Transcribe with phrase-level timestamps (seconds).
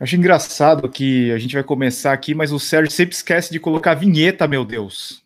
[0.00, 3.94] Acho engraçado que a gente vai começar aqui, mas o Sérgio sempre esquece de colocar
[3.94, 5.22] vinheta, meu Deus.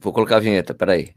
[0.00, 1.10] Vou colocar a vinheta, peraí.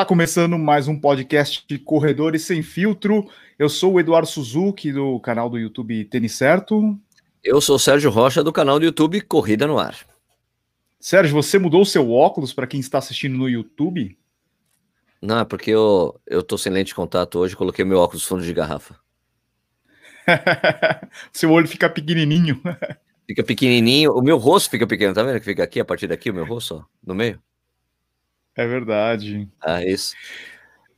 [0.00, 3.28] Está começando mais um podcast de Corredores Sem Filtro.
[3.58, 6.98] Eu sou o Eduardo Suzuki, do canal do YouTube Tênis Certo.
[7.44, 9.94] Eu sou o Sérgio Rocha, do canal do YouTube Corrida no Ar.
[10.98, 14.16] Sérgio, você mudou o seu óculos para quem está assistindo no YouTube?
[15.20, 18.42] Não, é porque eu, eu tô sem lente de contato hoje, coloquei meu óculos fundo
[18.42, 18.96] de garrafa.
[21.30, 22.58] seu olho fica pequenininho.
[23.28, 26.30] Fica pequenininho, o meu rosto fica pequeno, tá vendo que fica aqui, a partir daqui,
[26.30, 27.40] o meu rosto, ó, no meio?
[28.56, 29.48] É verdade.
[29.60, 30.14] Ah, isso.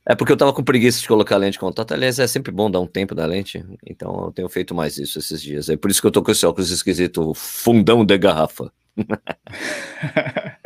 [0.05, 1.93] É porque eu tava com preguiça de colocar lente de contato.
[1.93, 3.63] Aliás, é sempre bom dar um tempo da lente.
[3.85, 5.69] Então eu tenho feito mais isso esses dias.
[5.69, 8.69] É por isso que eu tô com esse óculos esquisito, fundão de garrafa.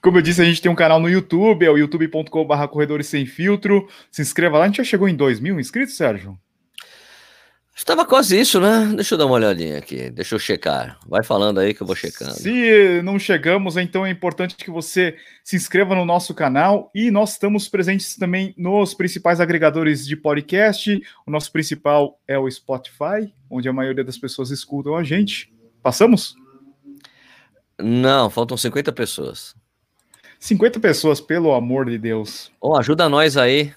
[0.00, 3.26] Como eu disse, a gente tem um canal no YouTube, é o youtube.com.br Corredores Sem
[3.26, 3.86] Filtro.
[4.10, 6.38] Se inscreva lá, a gente já chegou em 2 mil inscritos, Sérgio?
[7.78, 8.92] Estava quase isso, né?
[8.96, 10.98] Deixa eu dar uma olhadinha aqui, deixa eu checar.
[11.06, 12.34] Vai falando aí que eu vou checando.
[12.34, 17.34] Se não chegamos, então é importante que você se inscreva no nosso canal e nós
[17.34, 21.00] estamos presentes também nos principais agregadores de podcast.
[21.24, 25.54] O nosso principal é o Spotify, onde a maioria das pessoas escutam a gente.
[25.80, 26.34] Passamos?
[27.78, 29.54] Não, faltam 50 pessoas.
[30.40, 32.50] 50 pessoas, pelo amor de Deus.
[32.60, 33.72] Oh, ajuda nós aí.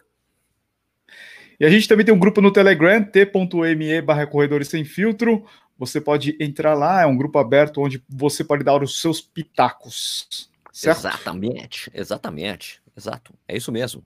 [1.61, 5.45] E a gente também tem um grupo no Telegram, t.me barra Corredores Sem Filtro.
[5.77, 10.49] Você pode entrar lá, é um grupo aberto onde você pode dar os seus pitacos.
[10.73, 10.97] Certo?
[10.97, 13.31] Exatamente, exatamente, exato.
[13.47, 14.03] É isso mesmo.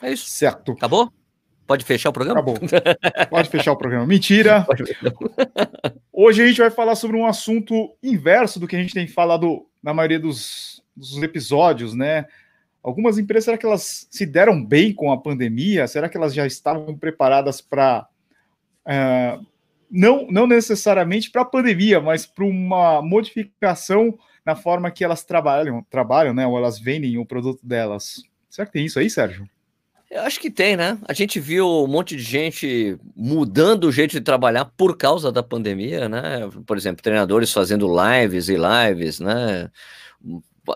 [0.00, 0.30] É isso.
[0.30, 0.70] Certo.
[0.70, 1.12] Acabou?
[1.66, 2.38] Pode fechar o programa?
[2.38, 2.56] Acabou.
[3.28, 4.06] Pode fechar o programa.
[4.06, 4.64] Mentira.
[6.12, 9.66] Hoje a gente vai falar sobre um assunto inverso do que a gente tem falado
[9.82, 12.26] na maioria dos, dos episódios, né?
[12.82, 15.86] Algumas empresas, será que elas se deram bem com a pandemia?
[15.86, 18.06] Será que elas já estavam preparadas para.
[18.86, 19.44] Uh,
[19.90, 25.84] não, não necessariamente para a pandemia, mas para uma modificação na forma que elas trabalham,
[25.90, 26.46] trabalham, né?
[26.46, 28.22] Ou elas vendem o produto delas.
[28.48, 29.48] Será que tem isso aí, Sérgio?
[30.10, 30.98] Eu acho que tem, né?
[31.06, 35.42] A gente viu um monte de gente mudando o jeito de trabalhar por causa da
[35.42, 36.48] pandemia, né?
[36.66, 39.70] Por exemplo, treinadores fazendo lives e lives, né?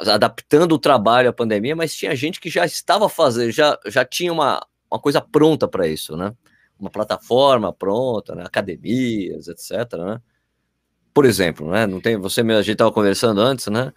[0.08, 4.32] Adaptando o trabalho à pandemia, mas tinha gente que já estava fazendo, já, já tinha
[4.32, 6.34] uma, uma coisa pronta para isso, né?
[6.78, 8.42] Uma plataforma pronta, né?
[8.44, 9.70] academias, etc.
[9.98, 10.20] Né?
[11.14, 11.86] Por exemplo, né?
[11.86, 13.92] Não tem, você mesmo, a gente estava conversando antes, né?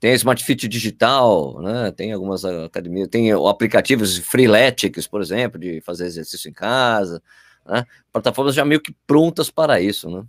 [0.00, 1.90] Tem a Smart Fit Digital, né?
[1.90, 7.20] Tem algumas academias, tem aplicativos Freeletics, por exemplo, de fazer exercício em casa,
[7.66, 7.84] né?
[8.12, 10.24] Plataformas já meio que prontas para isso, né?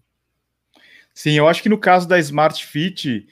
[1.13, 3.27] Sim, eu acho que no caso da Smart Fit,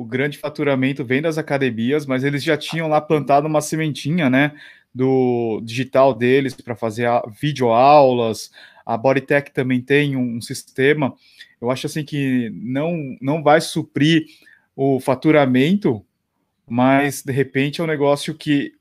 [0.00, 4.52] o grande faturamento vem das academias, mas eles já tinham lá plantado uma sementinha, né,
[4.94, 7.06] do digital deles para fazer
[7.38, 8.50] videoaulas.
[8.86, 11.14] A Bodytech também tem um, um sistema.
[11.60, 14.24] Eu acho assim que não não vai suprir
[14.74, 16.02] o faturamento,
[16.66, 18.72] mas de repente é um negócio que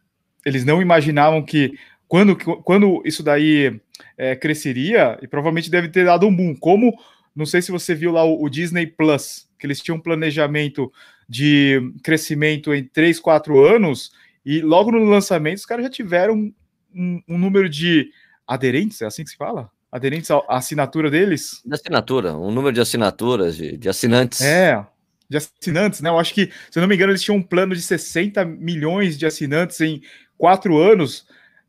[0.46, 3.78] eles não imaginavam que quando, quando isso daí
[4.18, 6.98] é, cresceria, e provavelmente deve ter dado um boom, como
[7.36, 10.92] não sei se você viu lá o, o Disney Plus, que eles tinham um planejamento
[11.28, 14.12] de crescimento em 3, 4 anos,
[14.46, 16.52] e logo no lançamento os caras já tiveram
[16.96, 18.10] um, um, número de
[18.48, 19.70] aderentes, é assim que se fala?
[19.92, 21.62] Aderentes à assinatura deles?
[21.66, 24.42] De assinatura, um número de assinaturas, de, de assinantes.
[24.42, 24.84] É,
[25.30, 26.10] de assinantes, né?
[26.10, 29.18] Eu acho que, se eu não me engano, eles tinham um plano de 60 milhões
[29.18, 30.02] de assinantes em
[30.38, 31.28] quatro anos.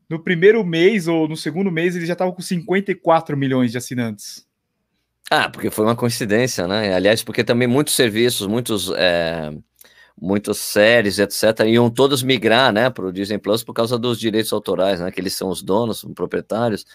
[0.09, 4.45] No primeiro mês ou no segundo mês, eles já estavam com 54 milhões de assinantes.
[5.33, 6.93] Ah, porque foi uma coincidência, né?
[6.93, 9.49] Aliás, porque também muitos serviços, muitos, é,
[10.21, 14.51] muitas séries, etc., iam todas migrar, né, para o Disney Plus por causa dos direitos
[14.51, 15.09] autorais, né?
[15.09, 16.85] Que eles são os donos, os proprietários.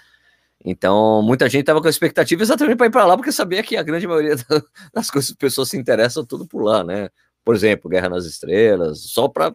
[0.64, 3.82] Então, muita gente estava com expectativa exatamente para ir para lá, porque sabia que a
[3.82, 4.36] grande maioria
[4.94, 7.10] das coisas pessoas se interessam tudo por lá, né?
[7.44, 9.54] Por exemplo, Guerra nas Estrelas, só para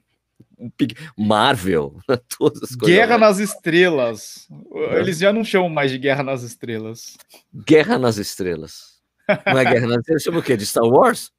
[1.18, 1.98] Marvel,
[2.38, 2.96] todas as coisas.
[2.96, 4.48] Guerra nas Estrelas.
[4.98, 7.18] Eles já não chamam mais de Guerra nas Estrelas.
[7.54, 9.00] Guerra nas Estrelas.
[9.46, 10.58] Não é Guerra nas Estrelas, chama o quê?
[10.58, 11.32] De Star Wars?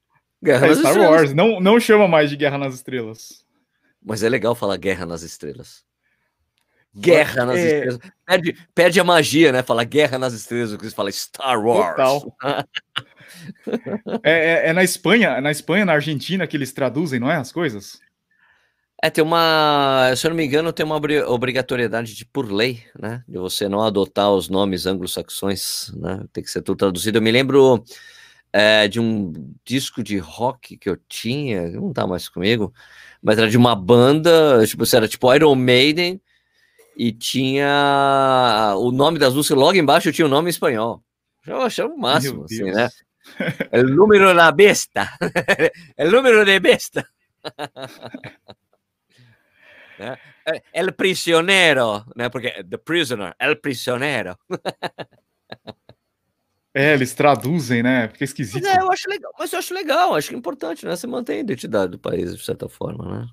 [0.42, 1.20] Guerra é nas Star Estrelas.
[1.20, 3.44] Wars, não, não chama mais de Guerra nas Estrelas.
[4.04, 5.84] Mas é legal falar Guerra nas Estrelas.
[6.94, 7.74] Guerra nas é...
[7.74, 7.98] Estrelas.
[8.26, 9.62] Perde, perde a magia, né?
[9.62, 11.96] Falar Guerra nas Estrelas, que você fala Star Wars.
[11.96, 12.36] Total.
[14.22, 17.36] é, é, é, na Espanha, na Espanha, na Argentina que eles traduzem, não é?
[17.36, 18.00] As coisas?
[19.04, 23.24] É, tem uma, se eu não me engano, tem uma obrigatoriedade de por lei, né?
[23.26, 26.24] De você não adotar os nomes anglo-saxões, né?
[26.32, 27.18] Tem que ser tudo traduzido.
[27.18, 27.82] Eu me lembro
[28.52, 29.32] é, de um
[29.64, 32.72] disco de rock que eu tinha, não tá mais comigo,
[33.20, 36.20] mas era de uma banda, tipo, era tipo Iron Maiden,
[36.96, 41.02] e tinha o nome das músicas, logo embaixo tinha o nome em espanhol.
[41.44, 42.88] Eu achei o máximo, assim, né?
[43.72, 45.08] El número da besta.
[45.96, 47.04] El número de besta.
[50.02, 50.18] né?
[50.72, 52.28] El prisionero, né?
[52.28, 54.36] Porque the prisoner, el prisionero.
[56.74, 58.08] É, eles traduzem, né?
[58.08, 58.62] Fica esquisito.
[58.62, 60.96] Mas é, eu acho legal, mas eu acho legal, acho que é importante, né?
[60.96, 63.28] Você mantém a identidade do país, de certa forma, né?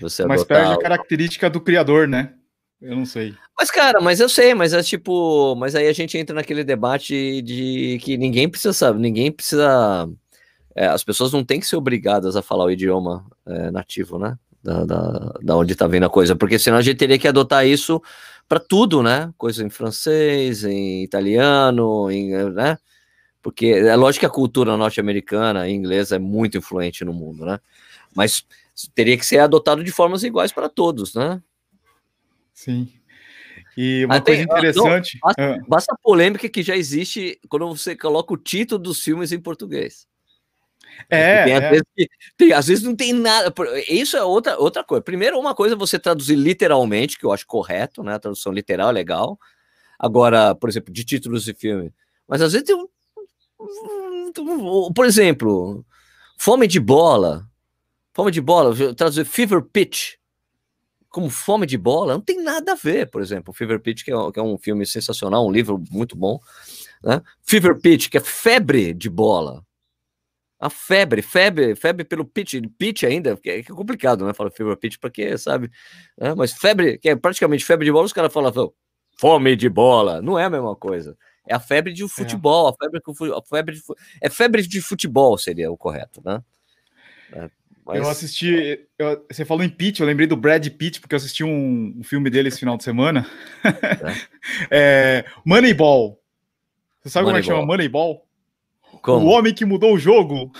[0.00, 2.34] Você mas perde a característica do criador, né?
[2.80, 3.34] Eu não sei.
[3.56, 5.54] Mas, cara, mas eu sei, mas é tipo.
[5.54, 10.10] Mas aí a gente entra naquele debate de que ninguém precisa saber, ninguém precisa.
[10.74, 14.36] É, as pessoas não têm que ser obrigadas a falar o idioma é, nativo, né?
[14.62, 17.66] Da, da, da onde tá vindo a coisa, porque senão a gente teria que adotar
[17.66, 18.00] isso
[18.48, 19.32] para tudo, né?
[19.36, 22.78] Coisa em francês, em italiano, em, né?
[23.42, 27.58] Porque é lógico que a cultura norte-americana e inglesa é muito influente no mundo, né?
[28.14, 28.46] Mas
[28.94, 31.42] teria que ser adotado de formas iguais para todos, né?
[32.54, 32.88] Sim.
[33.76, 35.14] E uma coisa interessante.
[35.14, 35.64] Não, basta, ah.
[35.66, 40.06] basta, a polêmica que já existe quando você coloca o título dos filmes em português.
[41.08, 41.70] É, tem, às, é.
[41.70, 41.84] Vezes,
[42.36, 43.52] tem, às vezes não tem nada.
[43.88, 45.02] Isso é outra, outra coisa.
[45.02, 48.14] Primeiro, uma coisa é você traduzir literalmente, que eu acho correto, né?
[48.14, 49.38] A tradução literal é legal.
[49.98, 51.92] Agora, por exemplo, de títulos de filme.
[52.26, 52.88] Mas às vezes tem um.
[54.94, 55.84] Por exemplo,
[56.38, 57.46] Fome de Bola.
[58.14, 60.14] Fome de Bola, traduzir Fever Pitch
[61.12, 64.32] como fome de bola, não tem nada a ver, por exemplo, Fever Pitch, que é,
[64.32, 66.40] que é um filme sensacional, um livro muito bom,
[67.04, 67.20] né?
[67.42, 69.62] Fever Pitch, que é febre de bola.
[70.62, 74.32] A febre, febre, febre pelo pitch, pitch ainda, que é complicado, né?
[74.32, 75.68] Fala fever pitch, porque sabe,
[76.16, 76.36] né?
[76.36, 78.72] mas febre, que é praticamente febre de bola, os caras falam
[79.18, 81.18] fome de bola, não é a mesma coisa.
[81.48, 82.08] É a febre de é.
[82.08, 82.70] futebol, é.
[82.70, 83.02] a febre,
[83.36, 83.82] a febre de,
[84.20, 86.40] é febre de futebol seria o correto, né?
[87.32, 87.50] É,
[87.84, 87.98] mas...
[87.98, 88.86] Eu assisti.
[88.96, 92.04] Eu, você falou em Pitt, eu lembrei do Brad Pitt, porque eu assisti um, um
[92.04, 93.26] filme dele esse final de semana.
[93.64, 94.28] É.
[95.18, 96.22] é, Moneyball.
[97.02, 97.24] Você sabe Moneyball.
[97.24, 98.31] como é que chama Moneyball?
[99.02, 99.26] Como?
[99.26, 100.50] O homem que mudou o jogo.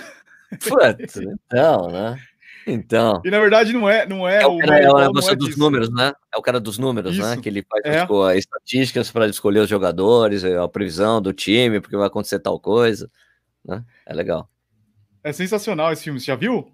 [0.60, 2.20] Putz, então, né?
[2.66, 3.20] Então.
[3.24, 4.58] E na verdade não é, não é, é o.
[4.58, 6.12] Cara, é o negócio é dos números, né?
[6.32, 7.24] É o cara dos números, né?
[7.24, 7.36] Isso.
[7.36, 7.42] né?
[7.42, 8.02] Que ele faz é.
[8.02, 13.10] as estatísticas para escolher os jogadores, a previsão do time, porque vai acontecer tal coisa.
[13.64, 13.84] Né?
[14.06, 14.48] É legal.
[15.24, 16.20] É sensacional esse filme.
[16.20, 16.70] Você já viu?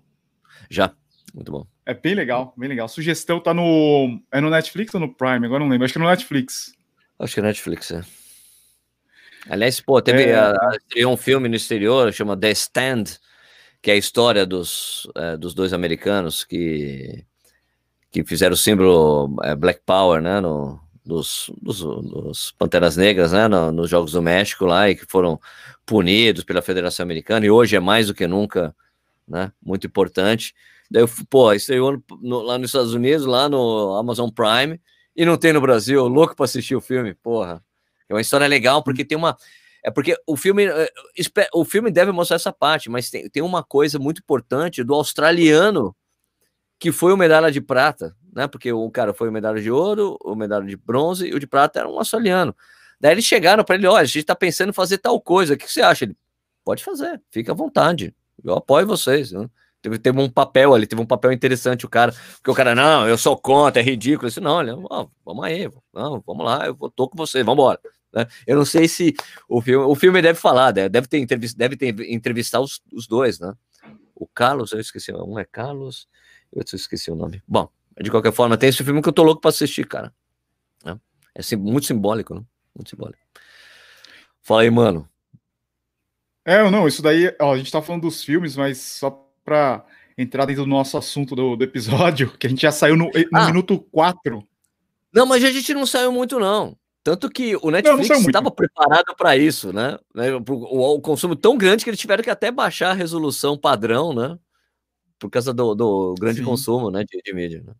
[0.70, 0.92] Já.
[1.34, 1.66] Muito bom.
[1.84, 2.88] É bem legal, bem legal.
[2.88, 4.20] Sugestão tá no.
[4.32, 5.46] É no Netflix ou no Prime?
[5.46, 5.84] Agora não lembro.
[5.84, 6.72] Acho que é no Netflix.
[7.18, 8.02] Acho que é Netflix, é.
[9.48, 10.34] Aliás, pô, teve é...
[10.34, 13.04] a, a, um filme no exterior, chama The Stand,
[13.82, 17.24] que é a história dos, é, dos dois americanos que,
[18.10, 23.46] que fizeram o símbolo é, Black Power, né, no, dos, dos, dos Panteras Negras, né,
[23.48, 25.40] no, nos Jogos do México lá, e que foram
[25.86, 28.74] punidos pela Federação Americana, e hoje é mais do que nunca
[29.28, 29.52] né?
[29.62, 30.54] Muito importante.
[30.90, 34.80] Daí, eu, pô, estreou no, lá nos Estados Unidos, lá no Amazon Prime,
[35.14, 37.62] e não tem no Brasil, louco para assistir o filme, porra.
[38.08, 39.36] É uma história legal, porque tem uma.
[39.84, 40.90] É porque o filme, eh,
[41.54, 45.94] o filme deve mostrar essa parte, mas tem, tem uma coisa muito importante do australiano
[46.78, 48.46] que foi o medalha de prata, né?
[48.46, 51.46] Porque o cara foi o medalha de ouro, o medalha de bronze e o de
[51.46, 52.54] prata era um australiano.
[53.00, 55.56] Daí eles chegaram para ele: olha, a gente está pensando em fazer tal coisa, o
[55.56, 56.04] que você acha?
[56.04, 56.16] Ele
[56.64, 58.14] pode fazer, fica à vontade.
[58.44, 59.32] Eu apoio vocês.
[59.32, 59.48] Né?
[59.80, 63.08] Teve, teve um papel ali, teve um papel interessante o cara, porque o cara, não,
[63.08, 64.26] eu sou contra, é ridículo.
[64.26, 64.74] Eu disse, não, olha,
[65.24, 67.80] vamos aí, não, vamos lá, eu tô com você, vamos embora.
[68.12, 68.26] Né?
[68.46, 69.14] Eu não sei se
[69.48, 70.88] o filme, o filme deve falar, né?
[70.88, 73.52] deve ter entrevista, deve ter entrevistar os, os dois, né?
[74.14, 76.08] O Carlos, eu esqueci, um é Carlos,
[76.52, 77.42] eu esqueci o nome.
[77.46, 80.12] Bom, de qualquer forma, tem esse filme que eu tô louco para assistir, cara.
[80.84, 80.98] Né?
[81.34, 82.42] É muito simbólico, né?
[82.74, 83.20] Muito simbólico.
[84.42, 85.08] Fala aí, mano.
[86.44, 89.10] É, não, isso daí, ó, a gente tá falando dos filmes, mas só
[89.44, 89.84] para
[90.16, 93.38] entrar dentro do nosso assunto do, do, episódio, que a gente já saiu no, no
[93.38, 93.46] ah.
[93.46, 94.42] minuto 4.
[95.12, 96.76] Não, mas a gente não saiu muito, não.
[97.08, 99.98] Tanto que o Netflix estava preparado para isso, né?
[100.14, 104.12] né o, o, consumo tão grande que eles tiveram que até baixar a resolução padrão,
[104.12, 104.38] né?
[105.18, 106.44] Por causa do, do grande Sim.
[106.44, 107.62] consumo né, de, de mídia.
[107.66, 107.72] Né?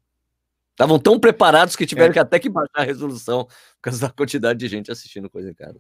[0.71, 2.13] Estavam tão preparados que tiveram é.
[2.15, 5.55] que até que baixar a resolução por causa da quantidade de gente assistindo coisa em
[5.55, 5.79] casa.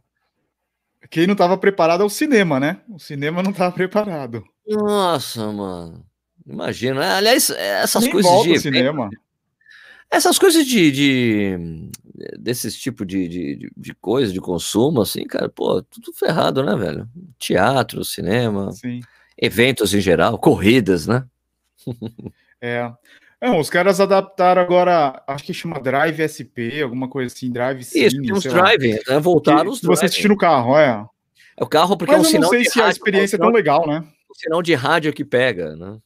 [1.08, 2.82] Quem não estava preparado é o cinema, né?
[2.86, 4.44] O cinema não estava preparado.
[4.68, 6.04] Nossa, mano.
[6.46, 7.16] Imagina.
[7.16, 8.58] Aliás, essas Nem coisas de.
[8.60, 9.08] Cinema.
[10.10, 10.92] Essas coisas de.
[10.92, 11.90] de
[12.38, 17.08] desses tipo de, de, de coisa, de consumo, assim, cara, pô, tudo ferrado, né, velho?
[17.38, 19.00] Teatro, cinema, Sim.
[19.36, 21.24] eventos em geral, corridas, né?
[22.60, 22.90] é.
[23.40, 28.06] Não, os caras adaptaram agora, acho que chama Drive SP, alguma coisa assim, Drive Cine,
[28.06, 29.20] Isso, tem os driving, né?
[29.20, 29.96] Voltaram os driving.
[29.96, 31.06] Você assistir no carro, é.
[31.56, 32.52] É o carro porque Mas é um sinal.
[32.52, 34.04] Eu não sei se rádio, a experiência é tão legal, né?
[34.28, 35.98] O sinal de rádio que pega, né?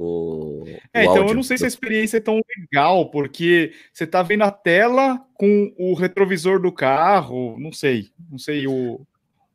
[0.00, 0.62] O,
[0.94, 1.32] é, o então áudio.
[1.32, 5.20] eu não sei se a experiência é tão legal, porque você tá vendo a tela
[5.34, 9.04] com o retrovisor do carro, não sei, não sei, o,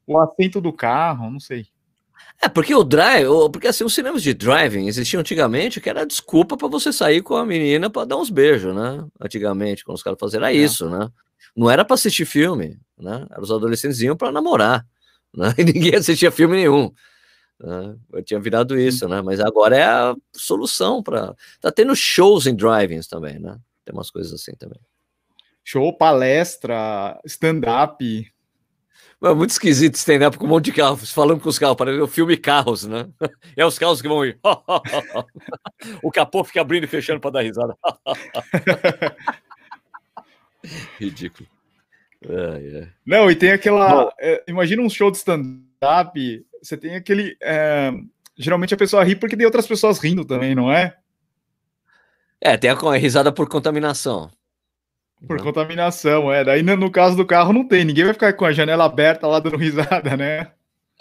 [0.05, 1.67] o assento do carro, não sei.
[2.41, 6.57] É, porque o drive, porque assim, os cinemas de driving existiam antigamente, que era desculpa
[6.57, 9.01] para você sair com a menina para dar uns beijos, né?
[9.21, 10.57] Antigamente, quando os caras faziam, era é.
[10.57, 11.09] isso, né?
[11.55, 13.25] Não era para assistir filme, né?
[13.39, 14.85] Os adolescentes iam para namorar,
[15.33, 15.53] né?
[15.57, 16.91] E ninguém assistia filme nenhum.
[17.63, 17.95] Né?
[18.11, 19.21] Eu tinha virado isso, né?
[19.21, 21.33] Mas agora é a solução para.
[21.61, 23.57] Tá tendo shows em drivings também, né?
[23.85, 24.79] Tem umas coisas assim também.
[25.63, 28.29] Show, palestra, stand-up.
[29.23, 32.07] É muito esquisito stand-up com um monte de carros, falando com os carros, parece o
[32.07, 33.07] filme Carros, né?
[33.55, 34.37] É os carros que vão ir.
[36.03, 37.77] o capô fica abrindo e fechando para dar risada.
[40.99, 41.47] Ridículo.
[43.05, 44.13] Não, e tem aquela.
[44.19, 47.37] É, imagina um show de stand-up, você tem aquele.
[47.41, 47.91] É,
[48.37, 50.95] geralmente a pessoa ri porque tem outras pessoas rindo também, não é?
[52.39, 54.31] É, tem a risada por contaminação.
[55.27, 55.43] Por não.
[55.43, 56.43] contaminação, é.
[56.43, 59.39] Daí no caso do carro não tem, ninguém vai ficar com a janela aberta lá
[59.39, 60.51] dando risada, né?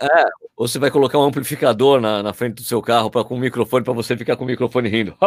[0.00, 0.24] É,
[0.56, 3.84] ou você vai colocar um amplificador na, na frente do seu carro com um microfone
[3.84, 5.16] para você ficar com o microfone rindo.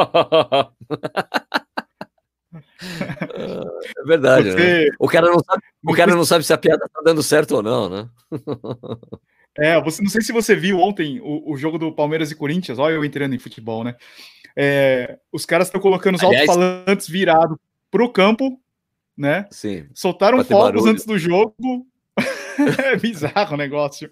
[3.98, 4.58] é verdade, você...
[4.58, 4.90] né?
[5.00, 7.64] O cara, não sabe, o cara não sabe se a piada tá dando certo ou
[7.64, 8.10] não, né?
[9.58, 12.80] é, você, não sei se você viu ontem o, o jogo do Palmeiras e Corinthians,
[12.80, 13.96] olha eu entrando em futebol, né?
[14.56, 17.58] É, os caras estão colocando os alto-falantes virados
[17.92, 18.60] pro campo
[19.18, 19.46] né?
[19.50, 19.86] Sim.
[19.94, 21.88] Soltaram fogos antes do jogo.
[22.84, 24.10] é bizarro o negócio.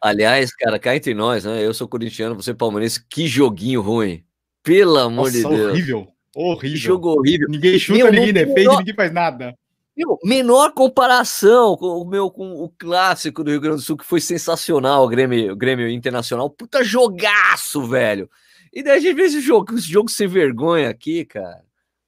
[0.00, 1.64] Aliás, cara, cá entre nós, né?
[1.64, 4.24] Eu sou corintiano, você é palmeirense, que joguinho ruim.
[4.62, 5.70] Pelo amor Nossa, de Deus.
[5.70, 6.08] horrível.
[6.34, 6.70] Horrível.
[6.70, 7.48] Que jogo horrível.
[7.48, 9.56] Ninguém chuta, meu, ninguém defende, ninguém faz nada.
[9.96, 14.04] Meu, menor comparação com o meu com o clássico do Rio Grande do Sul, que
[14.04, 16.50] foi sensacional, o Grêmio, o Grêmio Internacional.
[16.50, 18.28] Puta jogaço, velho.
[18.72, 21.64] E daí a gente vê esse jogo, esse jogo sem vergonha aqui, cara.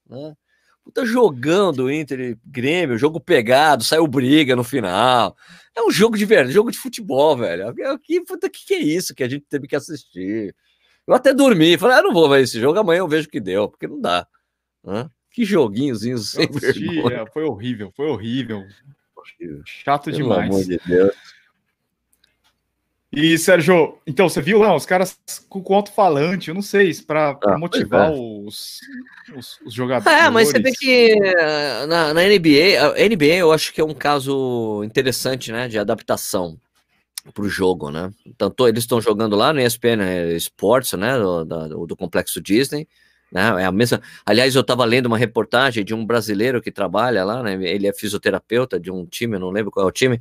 [0.06, 0.36] Né?
[0.84, 5.34] Puta jogando Inter Grêmio, jogo pegado, saiu briga no final.
[5.74, 7.74] É um jogo de verdade, jogo de futebol, velho.
[8.02, 10.54] Que, puta, que, que é isso que a gente teve que assistir?
[11.06, 13.40] Eu até dormi, falei, ah, não vou ver esse jogo, amanhã eu vejo o que
[13.40, 14.26] deu, porque não dá.
[14.84, 15.10] Hã?
[15.38, 18.66] Que joguinhos sem assisti, é, Foi horrível, foi horrível.
[19.64, 20.50] Chato Pelo demais.
[20.50, 21.14] Amor de Deus.
[23.12, 25.16] E, Sérgio, então, você viu lá os caras
[25.48, 28.14] com o alto-falante, eu não sei, para ah, motivar é.
[28.16, 28.80] os,
[29.36, 30.20] os, os, jogadores.
[30.20, 31.14] É, mas você tem que.
[31.86, 36.58] Na, na NBA, a NBA eu acho que é um caso interessante, né, de adaptação
[37.32, 38.10] para o jogo, né?
[38.36, 42.88] Tanto eles estão jogando lá no ESPN né, Sports, né, do, do, do complexo Disney.
[43.30, 44.00] Né, é a mesma.
[44.24, 47.62] Aliás, eu estava lendo uma reportagem de um brasileiro que trabalha lá, né?
[47.62, 50.18] Ele é fisioterapeuta de um time, eu não lembro qual é o time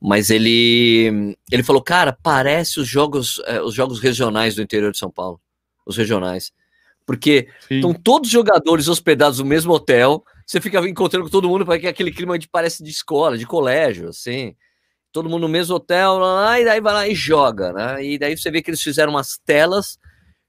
[0.00, 4.98] mas ele ele falou, cara, parece os jogos eh, os jogos regionais do interior de
[4.98, 5.40] São Paulo,
[5.84, 6.52] os regionais,
[7.04, 7.76] porque Sim.
[7.76, 11.86] estão todos os jogadores hospedados no mesmo hotel, você fica encontrando com todo mundo, porque
[11.86, 14.54] aquele clima de parece de escola, de colégio, assim,
[15.12, 18.04] todo mundo no mesmo hotel, lá, e daí vai lá e joga, né?
[18.04, 19.98] E daí você vê que eles fizeram umas telas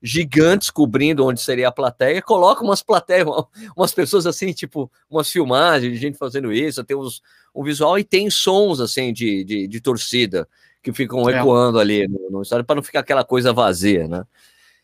[0.01, 3.27] gigantes cobrindo onde seria a plateia, coloca umas plateias,
[3.75, 7.21] umas pessoas assim, tipo, umas filmagens de gente fazendo isso, tem uns,
[7.53, 10.47] um visual e tem sons assim de, de, de torcida
[10.81, 11.39] que ficam é.
[11.39, 14.23] ecoando ali no, no estádio para não ficar aquela coisa vazia, né?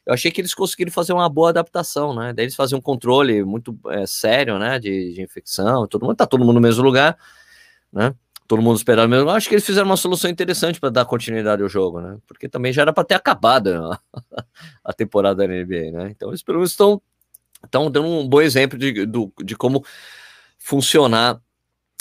[0.06, 2.34] Eu achei que eles conseguiram fazer uma boa adaptação, né?
[2.34, 4.78] Daí eles faziam um controle muito é, sério, né?
[4.78, 7.18] De, de infecção, todo mundo tá todo mundo no mesmo lugar,
[7.92, 8.14] né?
[8.54, 9.32] Todo mundo esperando mesmo.
[9.32, 12.20] Acho que eles fizeram uma solução interessante para dar continuidade ao jogo, né?
[12.28, 14.00] Porque também já era para ter acabado a,
[14.86, 16.10] a, temporada da NBA, né?
[16.12, 17.02] Então eles pelo menos estão,
[17.64, 19.84] estão dando um bom exemplo de, do, de como
[20.60, 21.42] funcionar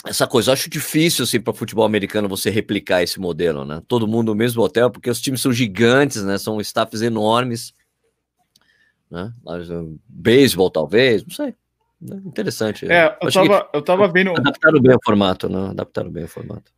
[0.05, 0.51] essa coisa.
[0.51, 3.81] Eu acho difícil assim para futebol americano você replicar esse modelo, né?
[3.87, 6.37] Todo mundo no mesmo hotel, porque os times são gigantes, né?
[6.37, 7.73] São staffs enormes,
[9.09, 9.33] né?
[10.07, 11.55] Beisebol talvez, não sei.
[12.25, 12.91] Interessante.
[12.91, 14.31] É, eu tava, eu tava vendo.
[14.31, 15.69] Adaptaram bem o formato, né?
[15.69, 16.71] Adaptaram bem o formato.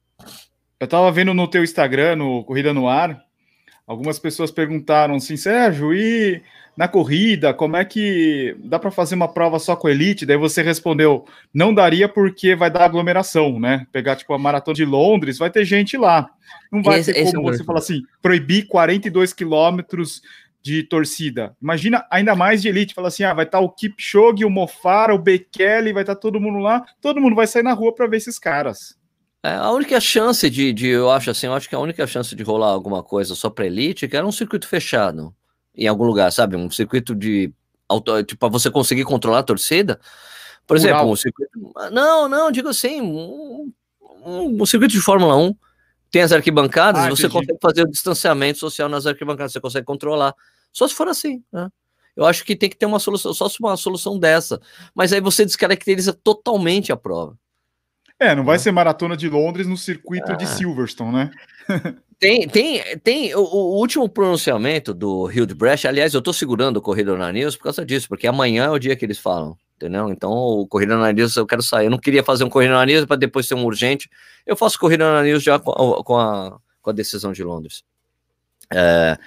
[0.80, 3.24] Eu tava vendo no teu Instagram, no Corrida no Ar,
[3.88, 6.42] algumas pessoas perguntaram assim, Sérgio, e
[6.76, 10.26] na corrida, como é que dá para fazer uma prova só com elite?
[10.26, 13.88] Daí você respondeu, não daria porque vai dar aglomeração, né?
[13.92, 16.30] Pegar tipo a maratona de Londres, vai ter gente lá.
[16.70, 20.22] Não vai esse, ter como é você falar assim, proibir 42 quilômetros
[20.66, 21.56] de torcida.
[21.62, 25.14] Imagina ainda mais de elite, fala assim: ah, vai estar tá o Kipchoge, o Mofara,
[25.14, 28.08] o Bekele, vai estar tá todo mundo lá, todo mundo vai sair na rua para
[28.08, 28.98] ver esses caras.
[29.44, 32.36] É, a única chance de, de, eu acho assim, eu acho que a única chance
[32.36, 35.36] de rolar alguma coisa só para elite é que era um circuito fechado
[35.78, 36.56] em algum lugar, sabe?
[36.56, 37.54] Um circuito de
[38.26, 40.00] tipo, para você conseguir controlar a torcida.
[40.66, 41.52] Por exemplo, um circuito.
[41.92, 43.72] Não, não, digo assim, um,
[44.26, 45.56] um, um, circuito de Fórmula 1
[46.10, 50.34] tem as arquibancadas, ah, você consegue fazer o distanciamento social nas arquibancadas, você consegue controlar.
[50.76, 51.70] Só se for assim, né?
[52.18, 54.60] Eu acho que tem que ter uma solução, só se uma solução dessa.
[54.94, 57.38] Mas aí você descaracteriza totalmente a prova.
[58.20, 60.36] É, não vai ser maratona de Londres no circuito ah.
[60.36, 61.32] de Silverstone, né?
[62.20, 65.88] tem, tem, tem o, o, último pronunciamento do Hildebrecht.
[65.88, 68.80] Aliás, eu tô segurando o Corrida na News por causa disso, porque amanhã é o
[68.80, 70.10] dia que eles falam, entendeu?
[70.10, 71.86] Então, o Corrida na News eu quero sair.
[71.86, 74.10] Eu não queria fazer um Corrida na News para depois ser um urgente.
[74.46, 77.84] Eu faço Corrida na News já com a, com a, com a decisão de Londres.
[78.74, 79.18] É,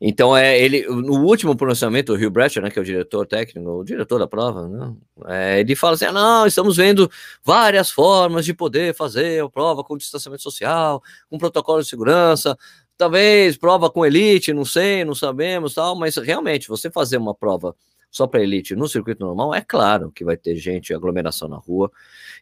[0.00, 3.68] então, é ele, no último pronunciamento, o Rio Bratcher, né, que é o diretor técnico,
[3.68, 4.94] o diretor da prova, né,
[5.26, 7.10] é, ele fala assim: ah, não, estamos vendo
[7.42, 12.56] várias formas de poder fazer a prova com distanciamento social, com protocolo de segurança,
[12.96, 17.74] talvez prova com elite, não sei, não sabemos, tal, mas realmente, você fazer uma prova
[18.10, 21.90] só para elite no circuito normal, é claro que vai ter gente, aglomeração na rua,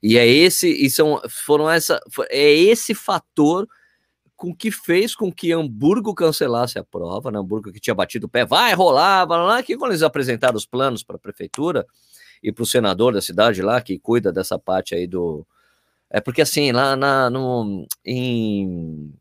[0.03, 3.67] e é esse, e são, foram essa, é esse fator
[4.37, 7.39] com que fez com que Hamburgo cancelasse a prova, né?
[7.39, 10.67] Hamburgo que tinha batido o pé, vai rolar, vai lá, que quando eles apresentaram os
[10.67, 11.87] planos para a prefeitura
[12.43, 15.47] e para o senador da cidade lá, que cuida dessa parte aí do...
[16.11, 19.13] É porque assim, lá na, no, em...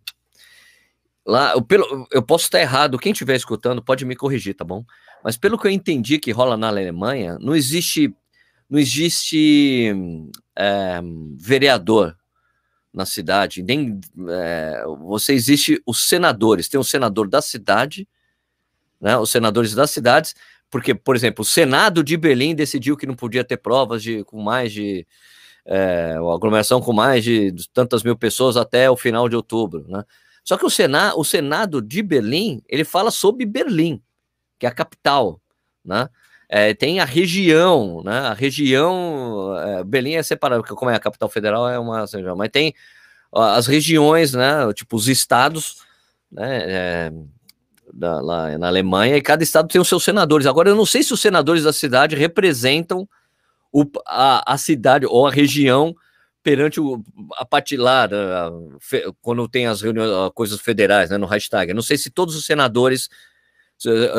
[1.26, 4.86] Lá, eu, pelo, eu posso estar errado, quem estiver escutando pode me corrigir, tá bom?
[5.24, 8.14] Mas pelo que eu entendi que rola na Alemanha, não existe,
[8.70, 9.92] não existe
[10.56, 11.02] é,
[11.40, 12.16] vereador
[12.96, 14.00] na cidade, nem
[14.30, 18.08] é, você existe os senadores, tem o senador da cidade,
[19.02, 20.34] né, os senadores das cidades,
[20.72, 24.42] porque, por exemplo, o Senado de Berlim decidiu que não podia ter provas de com
[24.42, 25.06] mais de
[25.66, 30.04] é, aglomeração com mais de tantas mil pessoas até o final de outubro, né?
[30.44, 34.02] Só que o Senado, o Senado de Berlim, ele fala sobre Berlim,
[34.60, 35.42] que é a capital,
[35.84, 36.08] né?
[36.48, 38.20] É, tem a região, né?
[38.20, 42.06] A região, é, Berlim é separado, porque como é a capital federal, é uma,
[42.38, 42.74] mas tem
[43.32, 44.72] as regiões, né?
[44.74, 45.78] Tipo os estados,
[46.32, 46.64] né?
[46.66, 47.14] É,
[47.94, 50.46] da, lá na Alemanha, e cada estado tem os seus senadores.
[50.46, 53.08] Agora, eu não sei se os senadores da cidade representam
[53.72, 55.96] o, a, a cidade ou a região
[56.44, 57.04] perante o,
[57.38, 58.10] a patilar,
[59.22, 61.72] quando tem as reuniões, coisas federais, né, no hashtag.
[61.72, 63.10] Eu não sei se todos os senadores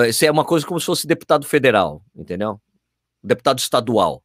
[0.08, 2.60] isso é uma coisa como se fosse deputado federal, entendeu?
[3.22, 4.22] Deputado estadual.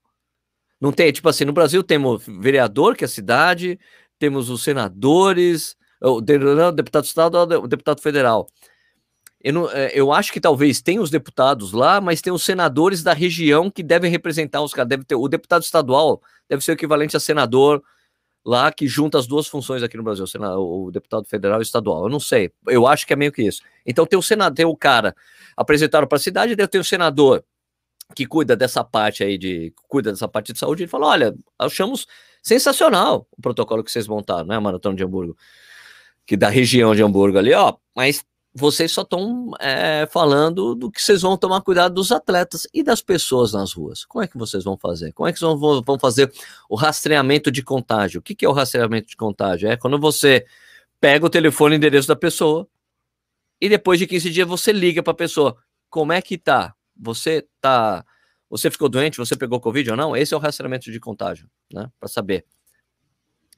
[0.80, 3.80] Não tem, tipo assim, no Brasil temos vereador, que é a cidade,
[4.18, 6.20] temos os senadores, o
[6.72, 8.48] deputado estadual, o deputado federal.
[9.44, 13.02] Eu, não, é, eu acho que talvez tenha os deputados lá, mas tem os senadores
[13.02, 14.90] da região que devem representar os caras.
[14.90, 17.82] Deve ter, o deputado estadual deve ser o equivalente a senador
[18.46, 20.26] lá que junta as duas funções aqui no Brasil,
[20.58, 22.04] o, deputado federal e estadual.
[22.04, 23.62] Eu não sei, eu acho que é meio que isso.
[23.86, 25.16] Então tem o senador, tem o cara
[25.56, 27.44] apresentado para a cidade, daí tem o senador
[28.16, 32.08] que cuida dessa parte aí de cuida dessa parte de saúde, ele fala: olha, achamos
[32.42, 35.38] sensacional o protocolo que vocês montaram, né, Maratona de Hamburgo,
[36.26, 41.02] que da região de Hamburgo ali, ó, mas vocês só estão é, falando do que
[41.02, 44.04] vocês vão tomar cuidado dos atletas e das pessoas nas ruas.
[44.04, 45.14] Como é que vocês vão fazer?
[45.14, 46.32] Como é que vocês vão, fazer
[46.70, 48.20] o rastreamento de contágio?
[48.20, 49.70] O que, que é o rastreamento de contágio?
[49.70, 50.46] É quando você
[51.00, 52.68] pega o telefone e endereço da pessoa
[53.60, 55.56] e depois de 15 dias você liga para a pessoa.
[55.90, 56.76] Como é que tá?
[56.96, 58.06] Você tá.
[58.50, 59.18] Você ficou doente?
[59.18, 60.16] Você pegou Covid ou não?
[60.16, 61.90] Esse é o rastreamento de contágio, né?
[61.98, 62.46] Para saber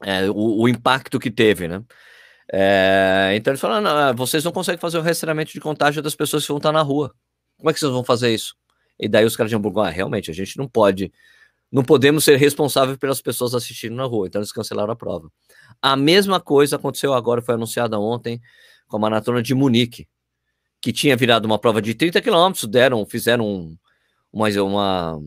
[0.01, 1.83] é, o, o impacto que teve, né?
[2.55, 6.13] É, então eles falaram: não, ah, vocês não conseguem fazer o rastreamento de contágio das
[6.13, 7.11] pessoas que vão estar na rua.
[7.57, 8.55] Como é que vocês vão fazer isso?
[8.99, 11.11] E daí os caras de Hamburgo, ah, realmente, a gente não pode,
[11.71, 15.31] não podemos ser responsáveis pelas pessoas assistindo na rua, então eles cancelaram a prova.
[15.81, 18.39] A mesma coisa aconteceu agora, foi anunciada ontem
[18.87, 20.07] com a maratona de Munique,
[20.79, 23.77] que tinha virado uma prova de 30 quilômetros, deram, fizeram um,
[24.31, 25.21] uma, uma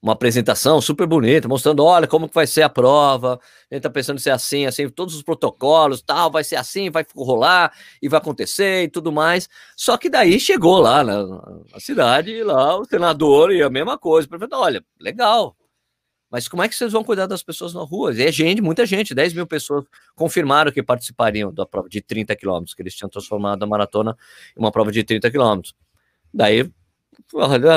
[0.00, 3.90] uma apresentação super bonita, mostrando, olha, como que vai ser a prova, a gente tá
[3.90, 8.18] pensando ser assim, assim, todos os protocolos, tal, vai ser assim, vai rolar, e vai
[8.18, 12.84] acontecer, e tudo mais, só que daí chegou lá na, na cidade, e lá o
[12.84, 15.56] senador, e a mesma coisa, prefeito, olha, legal,
[16.30, 18.12] mas como é que vocês vão cuidar das pessoas na rua?
[18.12, 19.84] É gente, muita gente, 10 mil pessoas
[20.14, 24.16] confirmaram que participariam da prova de 30 quilômetros, que eles tinham transformado a maratona
[24.56, 25.74] em uma prova de 30 quilômetros.
[26.32, 26.70] Daí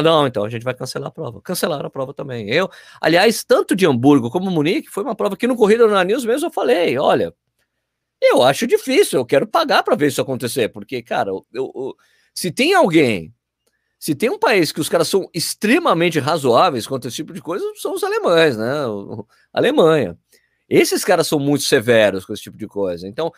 [0.03, 1.41] não, então a gente vai cancelar a prova.
[1.41, 2.49] Cancelaram a prova também.
[2.49, 6.25] Eu, aliás, tanto de Hamburgo como Munique, foi uma prova que no Corrida na News
[6.25, 7.33] mesmo eu falei: olha,
[8.21, 11.95] eu acho difícil, eu quero pagar para ver isso acontecer, porque, cara, eu, eu,
[12.33, 13.33] se tem alguém,
[13.99, 17.65] se tem um país que os caras são extremamente razoáveis quanto esse tipo de coisa,
[17.75, 18.85] são os alemães, né?
[18.87, 20.17] O, Alemanha.
[20.69, 23.07] Esses caras são muito severos com esse tipo de coisa.
[23.07, 23.31] Então,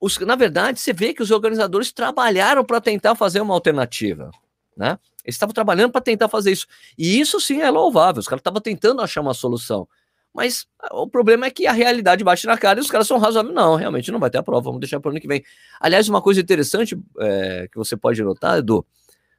[0.00, 4.30] os, na verdade, você vê que os organizadores trabalharam para tentar fazer uma alternativa,
[4.76, 4.98] né?
[5.24, 6.66] Eles estavam trabalhando para tentar fazer isso.
[6.98, 8.20] E isso sim é louvável.
[8.20, 9.88] Os caras estavam tentando achar uma solução.
[10.34, 13.18] Mas ah, o problema é que a realidade bate na cara e os caras são
[13.18, 13.54] razoáveis.
[13.54, 15.44] Não, realmente não vai ter a prova, vamos deixar para o ano que vem.
[15.80, 18.84] Aliás, uma coisa interessante é, que você pode notar, Edu,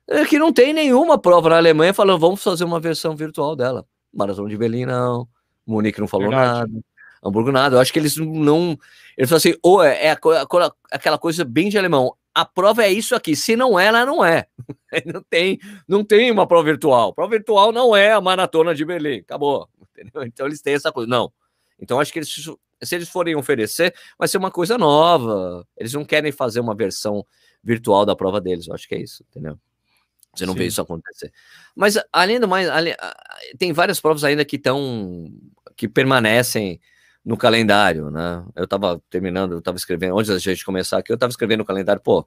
[0.08, 3.86] é que não tem nenhuma prova na Alemanha falando vamos fazer uma versão virtual dela.
[4.14, 5.28] Maratona de Berlim, não.
[5.68, 6.72] Munique não falou Verdade.
[6.72, 6.86] nada.
[7.24, 7.76] Hamburgo nada.
[7.76, 8.78] Eu acho que eles não.
[9.18, 10.18] Eles falam assim, ou é, é
[10.92, 12.16] aquela coisa bem de alemão.
[12.36, 13.34] A prova é isso aqui.
[13.34, 14.46] Se não é, ela não é.
[15.06, 17.14] não tem, não tem uma prova virtual.
[17.14, 19.20] Prova virtual não é a maratona de Berlim.
[19.20, 19.70] Acabou.
[19.98, 20.24] Entendeu?
[20.24, 21.10] Então eles têm essa coisa.
[21.10, 21.32] Não.
[21.80, 22.30] Então acho que eles,
[22.84, 25.66] se eles forem oferecer, vai ser uma coisa nova.
[25.78, 27.26] Eles não querem fazer uma versão
[27.64, 28.68] virtual da prova deles.
[28.68, 29.58] Eu acho que é isso, entendeu?
[30.36, 30.60] Você não Sim.
[30.60, 31.32] vê isso acontecer.
[31.74, 32.94] Mas além do mais, além,
[33.58, 35.32] tem várias provas ainda que estão
[35.78, 36.80] que permanecem
[37.26, 38.44] no calendário, né?
[38.56, 41.66] Eu estava terminando, eu estava escrevendo, antes da gente começar aqui, eu estava escrevendo no
[41.66, 42.26] calendário, pô,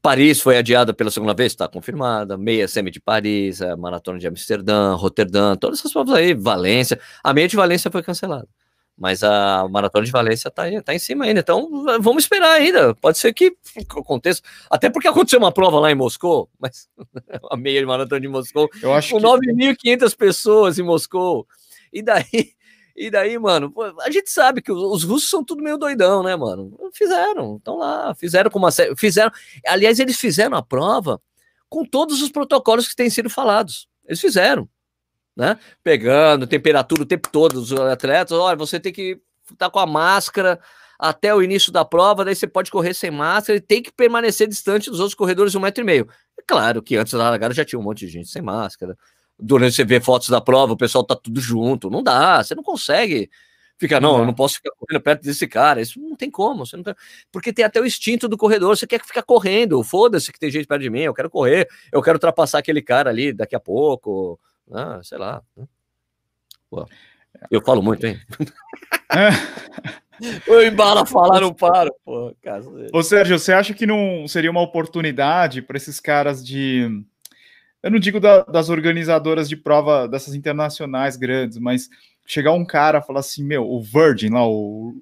[0.00, 4.26] Paris foi adiada pela segunda vez, está confirmada, meia semi de Paris, a maratona de
[4.26, 8.48] Amsterdã, Roterdã, todas essas provas aí, Valência, a meia de Valência foi cancelada,
[8.96, 13.18] mas a maratona de Valência está tá em cima ainda, então vamos esperar ainda, pode
[13.18, 13.54] ser que
[13.90, 16.88] aconteça, até porque aconteceu uma prova lá em Moscou, mas
[17.50, 19.26] a meia de maratona de Moscou, eu acho com que...
[19.26, 21.46] 9.500 pessoas em Moscou,
[21.92, 22.56] e daí
[22.96, 26.76] e daí, mano, a gente sabe que os russos são tudo meio doidão, né, mano?
[26.94, 28.96] Fizeram, estão lá, fizeram com uma série.
[28.96, 29.30] Fizeram.
[29.66, 31.20] Aliás, eles fizeram a prova
[31.68, 33.86] com todos os protocolos que têm sido falados.
[34.06, 34.66] Eles fizeram,
[35.36, 35.58] né?
[35.84, 38.38] Pegando temperatura o tempo todo dos atletas.
[38.38, 40.58] Olha, você tem que estar tá com a máscara
[40.98, 44.48] até o início da prova, daí você pode correr sem máscara e tem que permanecer
[44.48, 46.08] distante dos outros corredores um metro e meio.
[46.38, 48.96] É claro que antes da largada já tinha um monte de gente sem máscara,
[49.38, 51.90] durante você vê fotos da prova, o pessoal tá tudo junto.
[51.90, 53.30] Não dá, você não consegue
[53.78, 55.80] ficar, não, eu não posso ficar correndo perto desse cara.
[55.80, 56.64] Isso não tem como.
[56.64, 56.94] Você não tem...
[57.30, 59.82] Porque tem até o instinto do corredor, você quer ficar correndo.
[59.82, 63.10] Foda-se que tem gente perto de mim, eu quero correr, eu quero ultrapassar aquele cara
[63.10, 64.40] ali daqui a pouco.
[64.72, 65.42] Ah, sei lá.
[66.70, 66.86] Pô,
[67.50, 68.18] eu falo muito, hein?
[70.46, 72.34] Eu embalo a falar, não paro, pô.
[72.92, 77.04] Ô, Sérgio, você acha que não seria uma oportunidade para esses caras de
[77.86, 81.88] eu não digo da, das organizadoras de prova dessas internacionais grandes, mas
[82.26, 84.92] chegar um cara falar assim, meu, o Virgin lá, o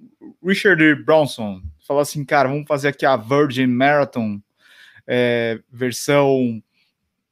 [0.44, 4.38] Richard Bronson, falar assim, cara, vamos fazer aqui a Virgin Marathon
[5.06, 6.62] é, versão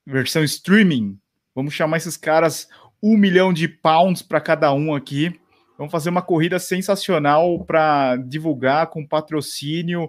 [0.06, 1.18] versão streaming.
[1.54, 2.66] Vamos chamar esses caras
[3.02, 5.38] um milhão de pounds para cada um aqui.
[5.76, 10.08] Vamos fazer uma corrida sensacional para divulgar com patrocínio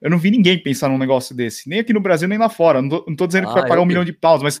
[0.00, 2.82] eu não vi ninguém pensar num negócio desse, nem aqui no Brasil, nem lá fora.
[2.82, 3.88] Não tô, não tô dizendo ah, que vai pagar um vi.
[3.88, 4.60] milhão de paus, mas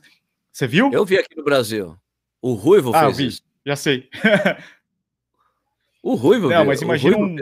[0.52, 0.90] você viu?
[0.92, 1.96] Eu vi aqui no Brasil.
[2.40, 3.42] O Ruivo ah, fez isso.
[3.64, 4.08] Já sei.
[6.02, 7.36] o Ruivo Não, mas imagina um...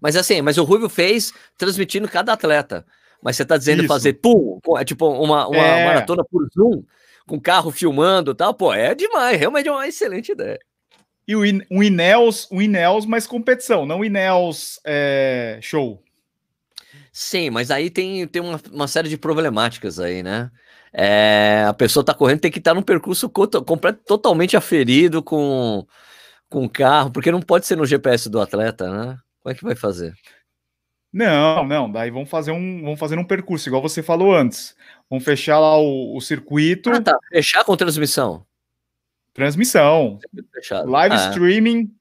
[0.00, 2.86] Mas assim, mas o Ruivo fez transmitindo cada atleta.
[3.22, 3.88] Mas você tá dizendo isso.
[3.88, 5.84] fazer pum, é tipo uma, uma é.
[5.84, 6.82] maratona por Zoom,
[7.26, 10.58] com carro filmando e tal, pô, é demais, realmente é uma excelente ideia.
[11.28, 16.02] E o Inels, um Inels mais competição, não Inels é, show.
[17.12, 20.50] Sim, mas aí tem, tem uma, uma série de problemáticas aí, né?
[20.92, 25.86] É, a pessoa está correndo tem que estar tá num percurso completo, totalmente aferido com,
[26.48, 29.16] com o carro, porque não pode ser no GPS do atleta, né?
[29.40, 30.14] Como é que vai fazer?
[31.12, 34.76] Não, não, daí vamos fazer um, vamos fazer um percurso, igual você falou antes.
[35.08, 36.90] Vamos fechar lá o, o circuito.
[36.90, 37.18] Ah, tá.
[37.28, 38.46] Fechar com transmissão.
[39.34, 40.18] Transmissão.
[40.86, 41.28] Live ah.
[41.30, 41.92] streaming.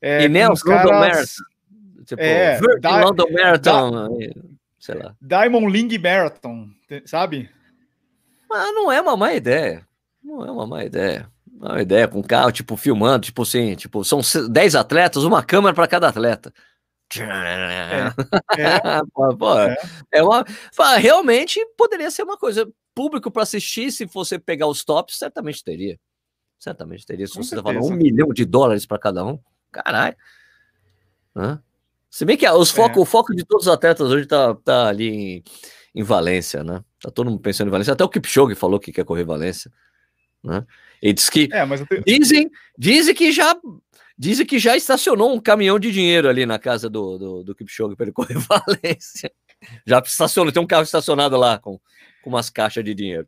[0.00, 1.36] É, e Nelson caras...
[2.04, 4.18] Tipo, é, Virgin London Marathon,
[4.78, 5.16] sei lá.
[5.20, 6.68] Diamond League Marathon,
[7.06, 7.50] sabe?
[8.48, 9.86] Mas não é uma má ideia.
[10.22, 11.28] Não é uma má ideia.
[11.46, 15.42] Não é uma ideia com carro, tipo, filmando, tipo assim, tipo, são 10 atletas, uma
[15.42, 16.52] câmera para cada atleta.
[17.20, 18.06] É,
[18.58, 19.76] é, pô, pô, é.
[20.12, 20.44] é uma,
[20.98, 25.98] realmente poderia ser uma coisa público para assistir se você pegar os tops, certamente teria.
[26.58, 27.26] Certamente teria.
[27.26, 29.38] Se Com você tá falando um milhão de dólares para cada um,
[29.70, 30.16] caralho.
[31.36, 31.62] Hã?
[32.14, 33.02] Se bem que os foco, é.
[33.02, 35.44] o foco de todos os atletas hoje tá, tá ali em,
[35.96, 36.80] em Valência, né?
[37.00, 37.92] Tá todo mundo pensando em Valência.
[37.92, 39.68] Até o Kipchoge falou que quer correr Valência,
[40.40, 40.64] né?
[41.02, 42.04] Ele diz que é, tenho...
[42.06, 42.48] dizem,
[42.78, 43.56] dizem que já
[44.16, 47.96] dizem que já estacionou um caminhão de dinheiro ali na casa do, do, do Kipchoge
[47.96, 49.32] para ele correr Valência.
[49.84, 51.80] Já estacionou, tem um carro estacionado lá com,
[52.24, 53.26] com umas caixas de dinheiro.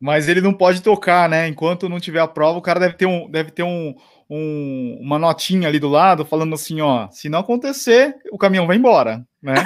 [0.00, 1.46] Mas ele não pode tocar, né?
[1.46, 3.94] Enquanto não tiver a prova, o cara deve ter um, deve ter um,
[4.30, 8.76] um, uma notinha ali do lado falando assim, ó, se não acontecer, o caminhão vai
[8.76, 9.62] embora, né?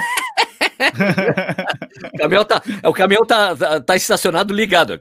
[2.13, 4.99] o caminhão tá, o caminhão tá, tá, tá estacionado ligado.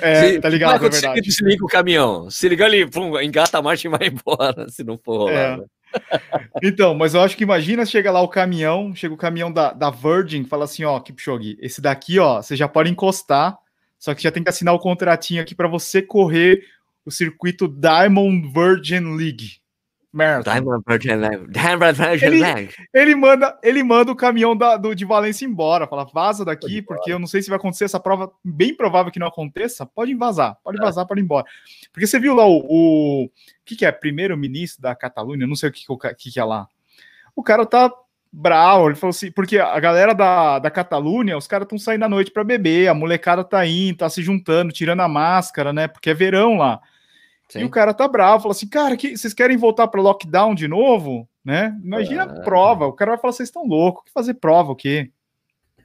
[0.00, 1.20] É, se, tá ligado, é verdade.
[1.20, 2.28] Desliga o caminhão.
[2.28, 5.32] Se ligar ali, pum, engata a marcha e vai embora, se não for rolar.
[5.32, 5.56] É.
[5.58, 5.64] Né?
[6.62, 9.90] Então, mas eu acho que imagina, chega lá o caminhão, chega o caminhão da, da
[9.90, 13.56] Virgin, fala assim, ó, Kipchoge, esse daqui, ó, você já pode encostar,
[13.98, 16.64] só que já tem que assinar o contratinho aqui para você correr
[17.04, 19.60] o circuito Diamond Virgin League.
[20.18, 20.50] Marathon.
[20.50, 21.46] Diamond Virgin League.
[21.50, 22.74] Diamond Virgin ele, League.
[22.92, 27.12] Ele manda, ele manda o caminhão da, do, de Valência embora, fala, vaza daqui, porque
[27.12, 30.56] eu não sei se vai acontecer essa prova, bem provável que não aconteça, pode vazar,
[30.62, 30.80] pode é.
[30.80, 31.46] vazar, pode ir embora.
[31.92, 33.30] Porque você viu lá o, o
[33.64, 35.84] que, que é, primeiro-ministro da Catalunha, não sei o que,
[36.16, 36.68] que, que é lá.
[37.34, 37.90] O cara tá
[38.32, 42.08] bravo, ele falou assim, porque a galera da, da Catalunha, os caras estão saindo à
[42.08, 45.88] noite para beber, a molecada tá indo, tá se juntando, tirando a máscara, né?
[45.88, 46.80] Porque é verão lá.
[47.48, 47.60] Sim.
[47.60, 50.68] E o cara tá bravo, fala assim, cara, que, vocês querem voltar para lockdown de
[50.68, 51.28] novo?
[51.42, 51.78] Né?
[51.82, 55.10] Imagina a prova, o cara vai falar, vocês estão loucos, que fazer prova o quê?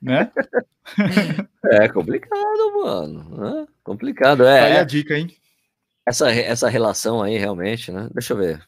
[0.02, 0.30] Né?
[1.72, 3.38] é complicado, mano.
[3.38, 3.68] Né?
[3.82, 4.60] Complicado, é.
[4.60, 5.34] Aí a dica, hein?
[6.06, 8.10] Essa, essa relação aí, realmente, né?
[8.14, 8.62] Deixa eu ver.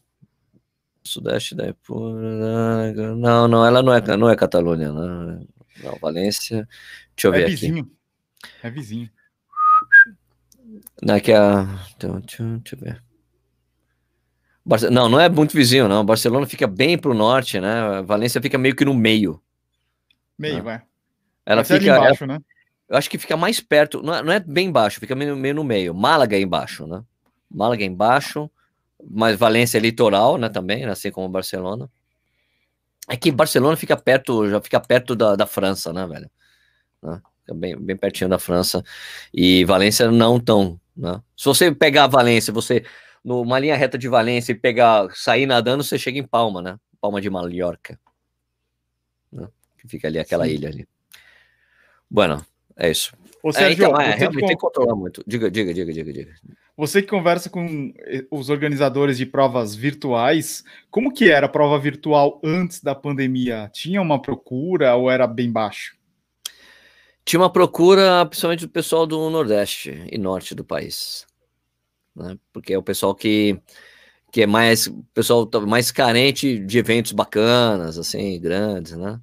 [1.03, 5.45] Sudeste da Não, não, ela não é, não é Catalunha, não.
[5.83, 6.67] Não, Valência.
[7.15, 7.83] Deixa eu é ver vizinho.
[7.83, 8.51] aqui.
[8.63, 9.09] É vizinho.
[11.01, 11.67] Daqui a.
[11.95, 13.03] Então, deixa, deixa eu ver.
[14.91, 16.03] Não, não é muito vizinho, não.
[16.03, 18.01] Barcelona fica bem para o norte, né?
[18.03, 19.41] Valência fica meio que no meio.
[20.37, 20.81] Meio, né?
[21.45, 21.91] Ela Mas fica.
[21.91, 22.33] É embaixo, ela...
[22.33, 22.39] né?
[22.87, 24.01] Eu acho que fica mais perto.
[24.01, 25.93] Não é, não é bem embaixo, fica meio, meio no meio.
[25.93, 27.03] Málaga é embaixo, né?
[27.49, 28.49] Málaga é embaixo,
[29.09, 30.49] mas Valência é litoral, né?
[30.49, 31.89] Também, assim como Barcelona.
[33.07, 36.29] É que Barcelona fica perto, já fica perto da, da França, né, velho?
[37.03, 37.21] Né?
[37.53, 38.83] bem, bem pertinho da França.
[39.33, 41.21] E Valência não tão, né?
[41.35, 42.83] Se você pegar Valência, você
[43.23, 46.77] numa linha reta de Valência e pegar, sair nadando, você chega em Palma, né?
[47.01, 47.99] Palma de Mallorca.
[49.31, 49.47] Né?
[49.77, 50.51] Que fica ali aquela Sim.
[50.51, 50.87] ilha ali.
[52.09, 52.45] Bueno,
[52.77, 53.13] é isso.
[53.41, 55.23] Ô, Sérgio, é, então, é, realmente tem que controlar muito.
[55.25, 56.33] Diga, diga, diga, diga, diga.
[56.77, 61.79] Você que conversa com eh, os organizadores de provas virtuais, como que era a prova
[61.79, 63.69] virtual antes da pandemia?
[63.71, 65.94] Tinha uma procura ou era bem baixo?
[67.25, 71.25] Tinha uma procura, principalmente do pessoal do Nordeste e Norte do país,
[72.15, 72.37] né?
[72.53, 73.59] Porque é o pessoal que,
[74.31, 79.19] que é mais, pessoal mais carente de eventos bacanas, assim, grandes, né?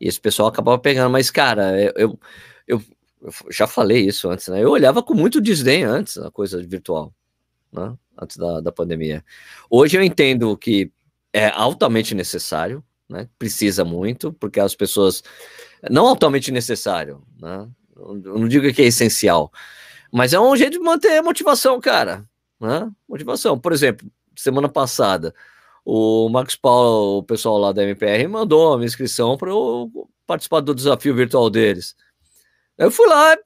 [0.00, 2.20] E esse pessoal acabava pegando, mas, cara, eu, eu,
[2.68, 2.82] eu,
[3.22, 4.62] eu já falei isso antes, né?
[4.62, 7.12] Eu olhava com muito desdém antes a coisa virtual,
[7.72, 7.96] né?
[8.20, 9.24] Antes da, da pandemia.
[9.68, 10.92] Hoje eu entendo que
[11.32, 13.28] é altamente necessário, né?
[13.36, 15.22] Precisa muito, porque as pessoas
[15.90, 17.68] não altamente necessário, né?
[17.96, 19.52] Eu não digo que é essencial,
[20.12, 22.24] mas é um jeito de manter a motivação, cara,
[22.60, 22.90] né?
[23.08, 23.58] Motivação.
[23.58, 25.34] Por exemplo, semana passada,
[25.84, 29.90] o Marcos Paulo, o pessoal lá da MPR, mandou uma inscrição para eu
[30.26, 31.94] participar do desafio virtual deles.
[32.78, 33.36] Eu fui lá,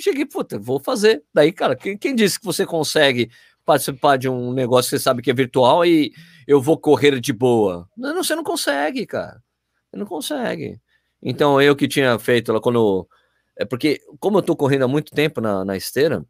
[0.00, 1.22] cheguei, puta, vou fazer.
[1.32, 3.30] Daí, cara, quem, quem disse que você consegue
[3.64, 6.12] participar de um negócio que você sabe que é virtual e
[6.46, 7.88] eu vou correr de boa?
[7.96, 9.42] Não, você não consegue, cara.
[9.90, 10.80] Você não consegue.
[11.22, 13.08] Então, eu que tinha feito lá quando.
[13.56, 16.24] É porque, como eu tô correndo há muito tempo na, na esteira,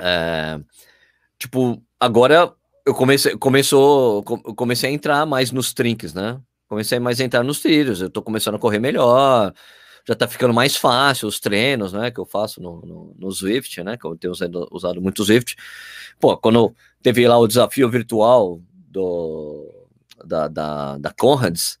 [0.00, 0.60] é,
[1.38, 2.54] tipo, agora
[2.86, 6.40] eu comecei, começou, comecei a entrar mais nos trinques, né?
[6.68, 9.52] Comecei mais a entrar nos trilhos, eu tô começando a correr melhor,
[10.06, 12.10] já tá ficando mais fácil os treinos, né?
[12.10, 13.96] Que eu faço no, no, no Swift, né?
[13.96, 15.56] Que eu tenho usado, usado muito o Swift.
[16.18, 19.70] Pô, quando teve lá o desafio virtual do,
[20.24, 21.78] da, da, da Conrads,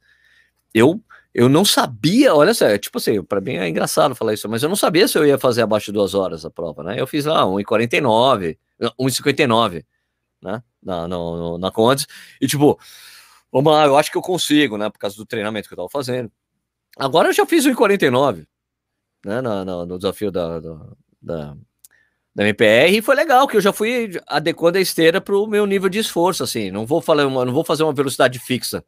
[0.74, 1.00] eu
[1.34, 4.68] eu não sabia, olha só, tipo assim, para mim é engraçado falar isso, mas eu
[4.68, 7.00] não sabia se eu ia fazer abaixo de duas horas a prova, né?
[7.00, 8.58] Eu fiz lá 1,49,
[9.00, 9.84] 1,59,
[10.42, 10.62] né?
[10.82, 12.06] Na, no, na Condes,
[12.40, 12.78] e tipo,
[13.50, 14.90] vamos lá, eu acho que eu consigo, né?
[14.90, 16.30] Por causa do treinamento que eu tava fazendo.
[16.98, 18.46] Agora eu já fiz 1,49,
[19.24, 19.40] né?
[19.40, 20.76] Na, na, no desafio da, da,
[21.22, 21.56] da,
[22.36, 25.88] MPR, e foi legal, que eu já fui adequando a esteira para o meu nível
[25.88, 28.84] de esforço, assim, não vou falar, não vou fazer uma velocidade fixa,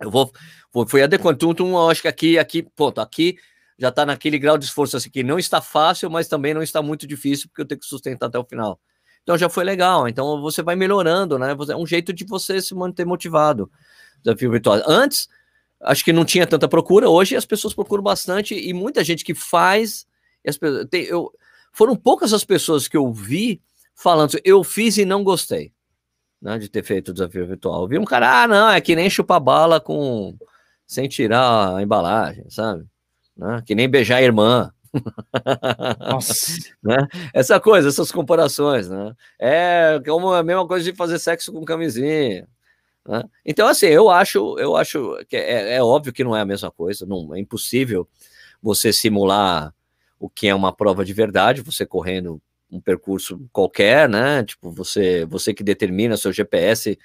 [0.00, 0.32] eu vou,
[0.72, 1.38] vou fui adequando.
[1.38, 3.36] Tum, tum, acho que aqui, aqui, ponto, aqui
[3.78, 6.82] já está naquele grau de esforço assim, que não está fácil, mas também não está
[6.82, 8.80] muito difícil, porque eu tenho que sustentar até o final.
[9.22, 10.08] Então já foi legal.
[10.08, 11.54] Então você vai melhorando, né?
[11.70, 13.70] É um jeito de você se manter motivado.
[14.22, 14.82] Desafio virtual.
[14.86, 15.28] Antes,
[15.80, 17.08] acho que não tinha tanta procura.
[17.08, 20.06] Hoje as pessoas procuram bastante e muita gente que faz.
[20.42, 21.30] Pessoas, tem, eu,
[21.72, 23.60] foram poucas as pessoas que eu vi
[23.94, 25.72] falando, eu fiz e não gostei
[26.40, 27.82] né, de ter feito o desafio virtual.
[27.82, 30.36] Eu vi um cara, ah, não, é que nem chupar bala com
[30.86, 32.86] sem tirar a embalagem, sabe?
[33.36, 33.62] Né?
[33.66, 34.72] Que nem beijar a irmã.
[36.82, 36.96] né?
[37.34, 39.14] Essa coisa, essas comparações, né?
[39.38, 42.48] É como a mesma coisa de fazer sexo com camisinha.
[43.06, 43.22] Né?
[43.44, 46.70] Então, assim, eu acho, eu acho que é, é óbvio que não é a mesma
[46.70, 48.08] coisa, não é impossível
[48.62, 49.74] você simular
[50.18, 54.44] o que é uma prova de verdade, você correndo um percurso qualquer, né?
[54.44, 56.98] Tipo, você, você que determina seu GPS,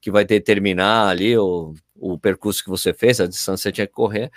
[0.00, 3.92] que vai determinar ali o, o percurso que você fez, a distância que tinha que
[3.92, 4.30] correr,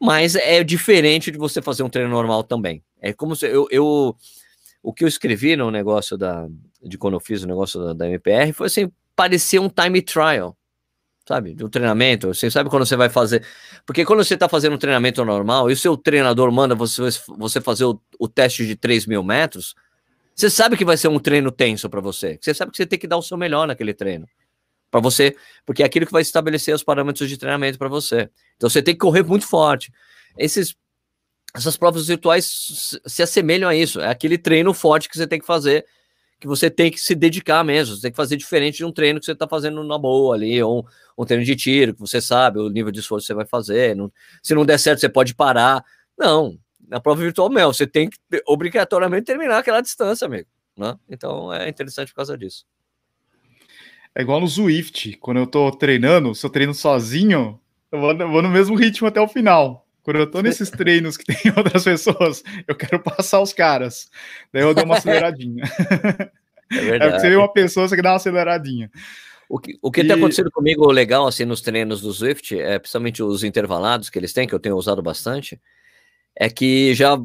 [0.00, 2.82] mas é diferente de você fazer um treino normal também.
[3.00, 4.16] É como se eu, eu
[4.82, 6.46] o que eu escrevi no negócio da
[6.82, 10.56] de quando eu fiz o negócio da, da MPR foi assim, parecia um time trial,
[11.26, 11.54] sabe?
[11.54, 12.28] De um treinamento.
[12.28, 13.44] Você sabe quando você vai fazer.
[13.86, 17.02] Porque quando você está fazendo um treinamento normal e o seu treinador manda você,
[17.38, 19.74] você fazer o, o teste de 3 mil metros,
[20.34, 22.38] você sabe que vai ser um treino tenso para você.
[22.40, 24.26] Você sabe que você tem que dar o seu melhor naquele treino.
[24.90, 28.30] Para você, porque é aquilo que vai estabelecer os parâmetros de treinamento para você.
[28.56, 29.92] Então você tem que correr muito forte.
[30.38, 30.76] Esses,
[31.54, 34.00] essas provas virtuais se assemelham a isso.
[34.00, 35.84] É aquele treino forte que você tem que fazer
[36.44, 39.18] que você tem que se dedicar mesmo, você tem que fazer diferente de um treino
[39.18, 42.20] que você está fazendo na boa ali, ou um, um, treino de tiro, que você
[42.20, 43.96] sabe o nível de esforço que você vai fazer.
[43.96, 45.82] Não, se não der certo, você pode parar.
[46.18, 50.48] Não, na prova virtual, meu, você tem que obrigatoriamente terminar aquela distância, amigo.
[50.76, 50.96] Né?
[51.08, 52.64] Então é interessante por causa disso.
[54.14, 58.30] É igual no Zwift, quando eu tô treinando, se eu treino sozinho, eu vou, eu
[58.30, 59.86] vou no mesmo ritmo até o final.
[60.02, 64.08] Quando eu tô nesses treinos que tem outras pessoas, eu quero passar os caras.
[64.52, 65.64] Daí eu dou uma aceleradinha.
[66.72, 67.16] É verdade.
[67.16, 68.90] É você vê uma pessoa, você quer dar uma aceleradinha.
[69.48, 70.06] O que, o que e...
[70.06, 74.32] tem acontecido comigo legal assim nos treinos do Swift, é, principalmente os intervalados que eles
[74.32, 75.60] têm, que eu tenho usado bastante,
[76.36, 77.16] é que já,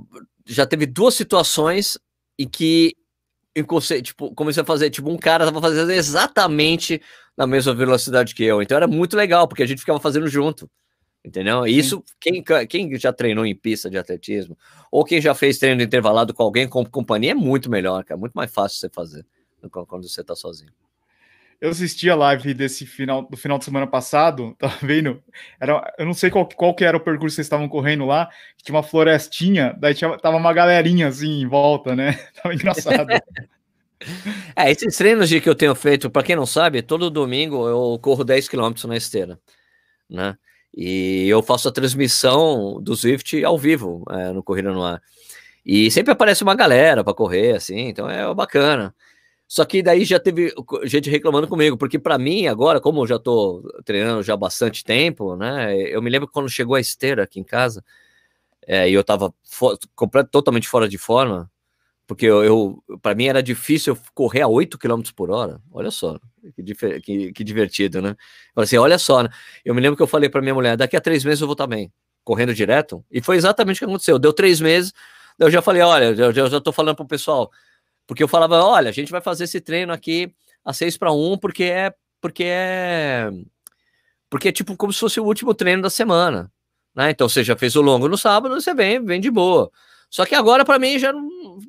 [0.45, 1.97] já teve duas situações
[2.37, 2.95] em que
[4.01, 7.01] tipo, comecei a fazer, tipo, um cara tava fazendo exatamente
[7.35, 8.61] na mesma velocidade que eu.
[8.61, 10.69] Então era muito legal, porque a gente ficava fazendo junto.
[11.23, 11.67] Entendeu?
[11.67, 14.57] Isso, quem, quem já treinou em pista de atletismo,
[14.89, 18.17] ou quem já fez treino intervalado com alguém, com companhia, é muito melhor, cara.
[18.17, 19.25] Muito mais fácil você fazer
[19.69, 20.71] quando você tá sozinho.
[21.61, 25.21] Eu assisti a live desse final do final de semana passado, tava vendo.
[25.59, 28.29] Era, eu não sei qual, qual que era o percurso que vocês estavam correndo lá,
[28.63, 32.13] tinha uma florestinha, daí tinha, tava uma galerinha assim em volta, né?
[32.41, 33.09] Tava engraçado.
[34.55, 38.23] é, esses treinos que eu tenho feito, para quem não sabe, todo domingo eu corro
[38.23, 39.37] 10 km na esteira,
[40.09, 40.37] né?
[40.75, 45.01] E eu faço a transmissão do Swift ao vivo é, no Corrida no Ar.
[45.65, 48.95] E sempre aparece uma galera para correr, assim, então é bacana.
[49.49, 53.17] Só que daí já teve gente reclamando comigo, porque para mim agora, como eu já
[53.17, 55.75] tô treinando já há bastante tempo, né?
[55.75, 57.83] Eu me lembro quando chegou a esteira aqui em casa,
[58.67, 59.33] é, e eu tava
[60.31, 61.49] totalmente fora de forma,
[62.05, 65.59] porque eu, eu para mim era difícil correr a 8 km por hora.
[65.71, 66.19] Olha só,
[66.55, 68.15] que, que, que divertido, né?
[68.55, 69.29] Eu assim, olha só, né?
[69.65, 71.53] eu me lembro que eu falei para minha mulher, daqui a três meses eu vou
[71.53, 71.91] estar bem,
[72.23, 74.19] correndo direto, e foi exatamente o que aconteceu.
[74.19, 74.93] Deu três meses,
[75.39, 77.49] eu já falei, olha, eu já, tô falando pro pessoal,
[78.09, 80.33] porque eu falava, olha, a gente vai fazer esse treino aqui
[80.65, 83.29] a 6 para 1, porque é, porque é,
[84.27, 86.51] porque é tipo como se fosse o último treino da semana,
[86.95, 87.11] né?
[87.11, 89.69] Então você já fez o longo no sábado, você vem, vem de boa.
[90.09, 91.59] Só que agora para mim já não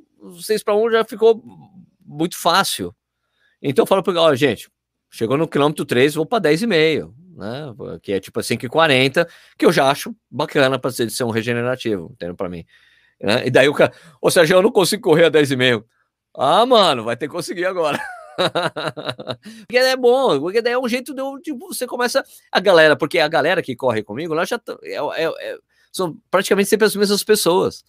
[0.40, 1.44] 6 para 1 já ficou
[2.02, 2.96] muito fácil.
[3.60, 4.70] Então eu falo para ó, gente,
[5.10, 7.98] chegou no quilômetro 3, vou para 10,5, né?
[8.00, 12.34] Que é tipo 5,40, que eu já acho bacana para ser, um regenerativo, entendeu?
[12.34, 12.64] Para mim.
[13.20, 13.48] Né?
[13.48, 15.84] E daí o cara, ou seja, eu não consigo correr a 10,5.
[16.34, 17.98] Ah, mano, vai ter que conseguir agora.
[19.66, 23.18] porque é bom, porque daí é um jeito de, de, você começa a galera, porque
[23.18, 25.58] a galera que corre comigo lá já tá, é, é, é,
[25.92, 27.84] são praticamente sempre as mesmas pessoas.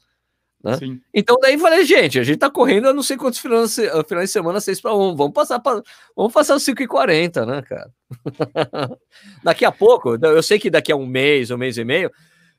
[0.63, 0.77] Né?
[1.13, 3.75] Então daí falei, gente, a gente tá correndo eu não sei quantos finais,
[4.07, 5.15] finais de semana 6 para 1.
[5.15, 5.81] Vamos passar para
[6.15, 7.91] vamos passar os 5 e 40, né, cara?
[9.43, 12.11] daqui a pouco, eu sei que daqui a um mês, um mês e meio,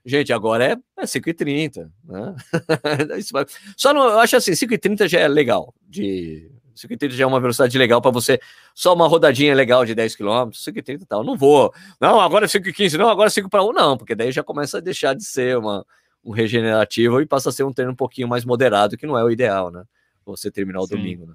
[0.04, 2.34] gente, agora é, é 5 e 30, né?
[3.76, 7.14] Só não, eu acho assim, 5 e 30 já é legal de 5 e 30
[7.14, 8.40] já é uma velocidade legal para você,
[8.74, 11.24] só uma rodadinha legal de 10 km, 5 e 30 tal.
[11.24, 13.96] Não vou, não, agora é 5 e 15, não, agora é 5 para 1, não,
[13.96, 15.84] porque daí já começa a deixar de ser uma,
[16.24, 19.24] um regenerativo e passa a ser um treino um pouquinho mais moderado, que não é
[19.24, 19.84] o ideal, né?
[20.24, 20.96] Você terminar o Sim.
[20.96, 21.34] domingo, né?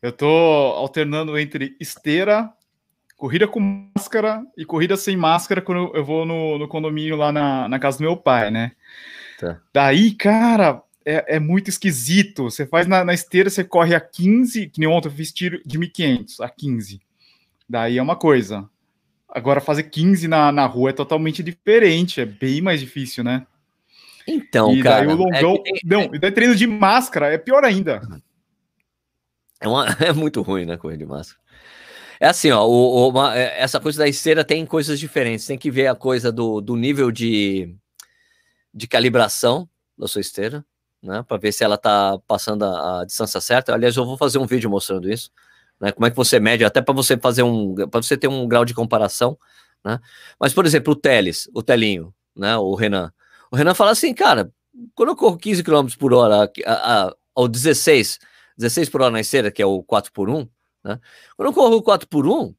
[0.00, 2.52] Eu tô alternando entre esteira,
[3.18, 7.68] corrida com máscara e corrida sem máscara quando eu vou no, no condomínio lá na,
[7.68, 8.72] na casa do meu pai, né?
[9.38, 9.60] Tá.
[9.74, 12.44] Daí, cara, é, é, muito esquisito.
[12.44, 15.60] Você faz na, na, esteira, você corre a 15, que nem ontem eu fiz tiro
[15.66, 17.00] de 1500 a 15.
[17.68, 18.68] Daí é uma coisa.
[19.28, 23.44] Agora, fazer 15 na, na rua é totalmente diferente, é bem mais difícil, né?
[24.26, 25.04] Então, e cara.
[25.04, 25.54] Daí o longão.
[25.66, 25.80] É tem...
[25.84, 28.00] Não, e daí treino de máscara é pior ainda.
[29.60, 31.47] É, uma, é muito ruim, né, correr de máscara.
[32.20, 35.46] É assim, ó, o, o, uma, é, essa coisa da esteira tem coisas diferentes.
[35.46, 37.74] Tem que ver a coisa do, do nível de,
[38.74, 40.64] de calibração da sua esteira,
[41.02, 41.22] né?
[41.26, 43.74] Para ver se ela tá passando a, a distância certa.
[43.74, 45.30] Aliás, eu vou fazer um vídeo mostrando isso
[45.80, 45.92] né?
[45.92, 48.64] Como é que você mede, até para você fazer um, para você ter um grau
[48.64, 49.38] de comparação,
[49.84, 49.98] né?
[50.38, 52.56] Mas, por exemplo, o Teles, o Telinho, né?
[52.56, 53.12] O Renan.
[53.50, 54.52] O Renan fala assim, cara,
[54.94, 58.18] quando eu corro 15 km por hora, a, a, ou 16,
[58.56, 60.48] 16 por hora na esteira, que é o 4 por 1,
[60.88, 61.00] né?
[61.36, 62.54] Quando eu corro 4 por 1,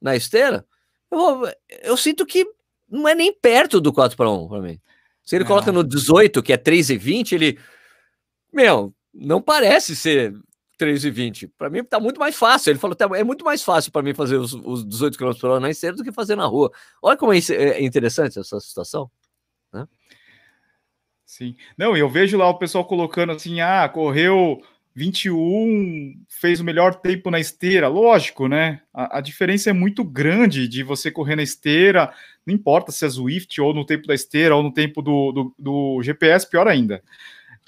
[0.00, 0.64] na esteira,
[1.10, 1.42] eu,
[1.82, 2.46] eu sinto que
[2.88, 4.80] não é nem perto do 4 para 1 para mim.
[5.24, 5.48] Se ele não.
[5.48, 7.58] coloca no 18, que é 3 e 20, ele.
[8.52, 10.32] Meu, não parece ser
[10.78, 11.48] 3 e 20.
[11.48, 12.70] Para mim tá muito mais fácil.
[12.70, 15.50] Ele falou, tá, é muito mais fácil para mim fazer os, os 18 km por
[15.50, 16.70] hora na esteira do que fazer na rua.
[17.02, 19.10] Olha como é, é interessante essa situação.
[19.72, 19.86] Né?
[21.24, 21.56] Sim.
[21.76, 24.62] Não, eu vejo lá o pessoal colocando assim, ah, correu
[24.96, 27.86] 21, fez o melhor tempo na esteira.
[27.86, 28.80] Lógico, né?
[28.94, 32.10] A, a, diferença é muito grande de você correr na esteira,
[32.46, 35.54] não importa se é Zwift ou no tempo da esteira ou no tempo do, do,
[35.58, 37.02] do GPS, pior ainda.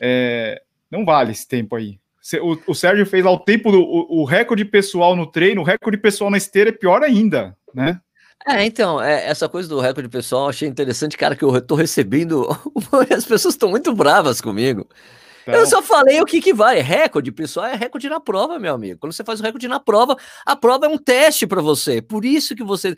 [0.00, 2.00] É, não vale esse tempo aí.
[2.40, 5.64] O, o Sérgio fez lá o tempo do o, o, recorde pessoal no treino, o
[5.64, 8.00] recorde pessoal na esteira é pior ainda, né?
[8.46, 12.48] É, então, é, essa coisa do recorde pessoal, achei interessante, cara, que eu tô recebendo.
[13.14, 14.86] As pessoas estão muito bravas comigo.
[15.48, 15.60] Então...
[15.60, 16.80] Eu só falei o que, que vai.
[16.80, 19.00] Recorde, pessoal, é recorde na prova, meu amigo.
[19.00, 22.02] Quando você faz o recorde na prova, a prova é um teste para você.
[22.02, 22.96] Por isso que você.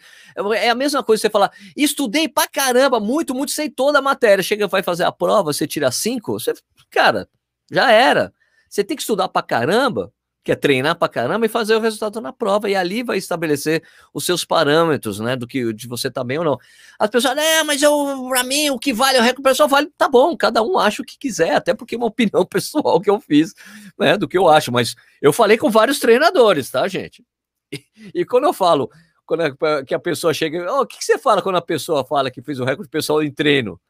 [0.56, 4.42] É a mesma coisa você falar, estudei pra caramba, muito, muito, sei toda a matéria.
[4.42, 6.52] Chega, vai fazer a prova, você tira cinco, você.
[6.90, 7.28] Cara,
[7.70, 8.32] já era.
[8.68, 10.12] Você tem que estudar pra caramba,
[10.42, 12.70] que é treinar pra caramba e fazer o resultado na prova.
[12.70, 13.82] E ali vai estabelecer
[14.12, 15.36] os seus parâmetros, né?
[15.36, 16.58] Do que de você tá bem ou não.
[16.98, 19.90] As pessoas, é, mas eu, pra mim, o que vale é o recorde pessoal vale.
[19.96, 23.10] Tá bom, cada um acha o que quiser, até porque é uma opinião pessoal que
[23.10, 23.54] eu fiz,
[23.98, 24.16] né?
[24.16, 24.72] Do que eu acho.
[24.72, 27.24] Mas eu falei com vários treinadores, tá, gente?
[27.72, 27.84] E,
[28.14, 28.90] e quando eu falo
[29.30, 32.42] quando que a pessoa chega, o que, que você fala quando a pessoa fala que
[32.42, 33.80] fez o recorde pessoal em treino?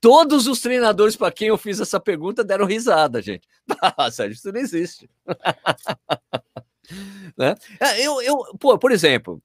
[0.00, 3.46] Todos os treinadores para quem eu fiz essa pergunta deram risada, gente.
[3.96, 5.08] Ah, Sérgio, isso não existe.
[7.36, 7.54] né?
[7.78, 9.42] É, eu, eu, pô, por exemplo,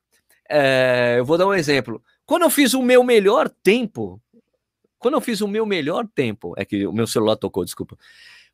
[0.50, 2.02] é, eu vou dar um exemplo.
[2.26, 4.22] Quando eu fiz o meu melhor tempo,
[4.98, 7.98] quando eu fiz o meu melhor tempo, é que o meu celular tocou, desculpa.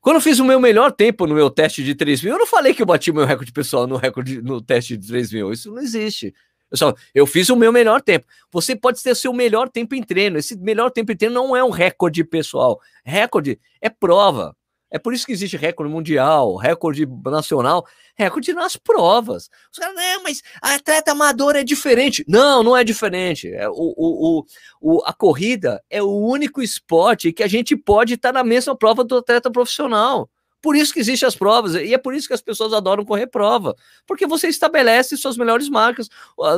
[0.00, 2.46] Quando eu fiz o meu melhor tempo no meu teste de 3 mil, eu não
[2.46, 5.52] falei que eu bati meu recorde pessoal no recorde no teste de 3 mil.
[5.52, 6.34] Isso não existe.
[6.72, 8.26] Eu, só, eu fiz o meu melhor tempo.
[8.50, 10.38] Você pode ter seu melhor tempo em treino.
[10.38, 12.80] Esse melhor tempo em treino não é um recorde pessoal.
[13.04, 14.56] Recorde é prova.
[14.90, 19.48] É por isso que existe recorde mundial, recorde nacional, recorde nas provas.
[19.72, 22.22] Os caras, mas a atleta amador é diferente.
[22.28, 23.48] Não, não é diferente.
[23.48, 24.44] É, o, o,
[24.80, 29.02] o, a corrida é o único esporte que a gente pode estar na mesma prova
[29.02, 30.28] do atleta profissional.
[30.62, 33.26] Por isso que existem as provas, e é por isso que as pessoas adoram correr
[33.26, 33.74] prova,
[34.06, 36.08] porque você estabelece suas melhores marcas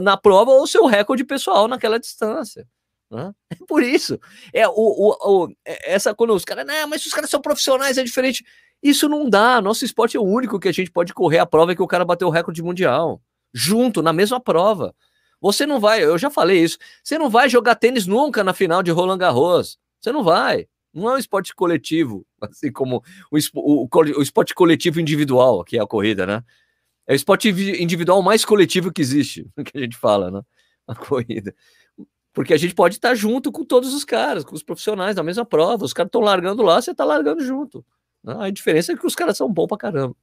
[0.02, 2.68] na prova ou seu recorde pessoal naquela distância.
[3.10, 3.32] Né?
[3.50, 4.18] É por isso.
[4.52, 8.02] É o, o, o, essa quando os caras, não, mas os caras são profissionais, é
[8.02, 8.44] diferente.
[8.82, 9.62] Isso não dá.
[9.62, 12.04] Nosso esporte é o único que a gente pode correr a prova que o cara
[12.04, 13.22] bateu o recorde mundial.
[13.52, 14.94] Junto, na mesma prova.
[15.40, 18.82] Você não vai, eu já falei isso, você não vai jogar tênis nunca na final
[18.82, 19.78] de Roland Garros.
[20.00, 20.66] Você não vai.
[20.94, 23.88] Não é um esporte coletivo, assim como o, o,
[24.18, 26.42] o esporte coletivo individual, que é a corrida, né?
[27.06, 30.40] É o esporte individual mais coletivo que existe, que a gente fala, né?
[30.86, 31.54] A corrida.
[32.32, 35.44] Porque a gente pode estar junto com todos os caras, com os profissionais, na mesma
[35.44, 35.84] prova.
[35.84, 37.84] Os caras estão largando lá, você está largando junto.
[38.22, 38.34] Né?
[38.38, 40.16] A diferença é que os caras são bons pra caramba.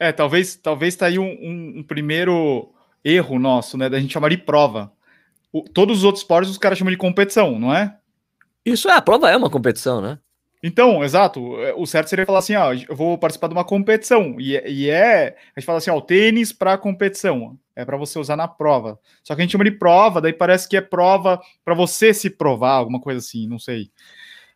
[0.00, 2.72] É, talvez, talvez tá aí um, um, um primeiro
[3.04, 3.88] erro nosso, né?
[3.88, 4.92] Da gente chamar de prova.
[5.52, 7.96] O, todos os outros esportes os caras chamam de competição, não é?
[8.64, 10.18] Isso é, a prova é uma competição, né?
[10.62, 11.42] Então, exato.
[11.76, 14.36] O certo seria falar assim: ó, eu vou participar de uma competição.
[14.38, 15.36] E, e é.
[15.56, 17.58] A gente fala assim: ó, o tênis para competição.
[17.74, 18.98] É para você usar na prova.
[19.24, 22.28] Só que a gente chama de prova, daí parece que é prova para você se
[22.28, 23.90] provar, alguma coisa assim, não sei.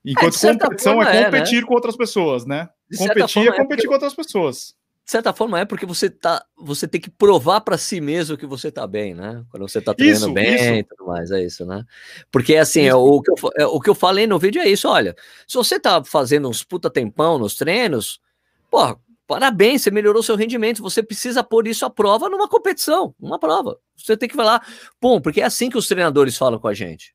[0.04, 1.66] Enquanto é, competição é competir é, né?
[1.66, 2.68] com outras pessoas, né?
[2.98, 4.76] Competir é, é competir com outras pessoas
[5.06, 8.44] de certa forma é porque você tá, você tem que provar para si mesmo que
[8.44, 9.44] você tá bem, né?
[9.52, 10.64] Quando você tá treinando isso, bem isso.
[10.64, 11.84] e tudo mais, é isso, né?
[12.28, 14.88] Porque assim, é, o, que eu, é, o que eu falei no vídeo é isso,
[14.88, 15.14] olha,
[15.46, 18.20] se você tá fazendo uns puta tempão nos treinos,
[18.68, 18.98] pô,
[19.28, 23.78] parabéns, você melhorou seu rendimento, você precisa pôr isso à prova numa competição, numa prova.
[23.96, 24.60] Você tem que falar,
[24.98, 27.14] pô, porque é assim que os treinadores falam com a gente.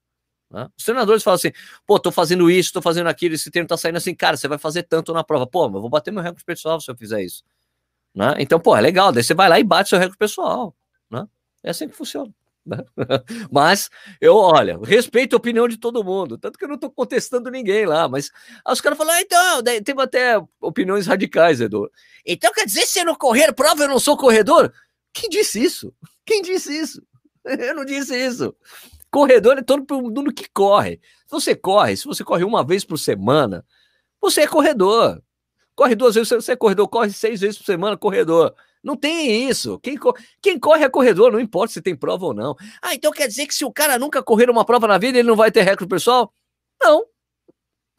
[0.50, 0.66] Né?
[0.78, 1.52] Os treinadores falam assim,
[1.86, 4.58] pô, tô fazendo isso, tô fazendo aquilo, esse treino tá saindo assim, cara, você vai
[4.58, 5.46] fazer tanto na prova.
[5.46, 7.44] Pô, eu vou bater meu recorde pessoal se eu fizer isso.
[8.14, 8.36] Né?
[8.39, 9.12] Então, pô, é legal.
[9.12, 10.76] Daí você vai lá e bate seu recorde pessoal.
[11.09, 11.26] Né?
[11.64, 12.34] É assim que funciona.
[12.66, 12.78] Né?
[13.51, 13.89] Mas
[14.20, 16.38] eu, olha, respeito a opinião de todo mundo.
[16.38, 18.07] Tanto que eu não estou contestando ninguém lá.
[18.07, 18.30] Mas
[18.66, 21.89] aí os caras falam, ah, então, teve até opiniões radicais, Edu.
[22.26, 24.74] Então quer dizer, se eu não correr prova, eu não sou corredor?
[25.14, 25.93] Quem disse isso?
[26.26, 27.01] Quem disse isso?
[27.43, 28.55] Eu não disse isso.
[29.09, 31.01] Corredor é todo mundo que corre.
[31.26, 33.66] Se você corre, se você corre uma vez por semana,
[34.22, 35.22] você é corredor.
[35.76, 38.53] Corre duas vezes, você é corredor, corre seis vezes por semana, corredor.
[38.84, 39.80] Não tem isso.
[39.80, 39.97] Quem,
[40.41, 42.55] quem corre é corredor, não importa se tem prova ou não.
[42.82, 45.28] Ah, então quer dizer que se o cara nunca correr uma prova na vida, ele
[45.28, 46.34] não vai ter recorde pessoal?
[46.82, 47.05] Não.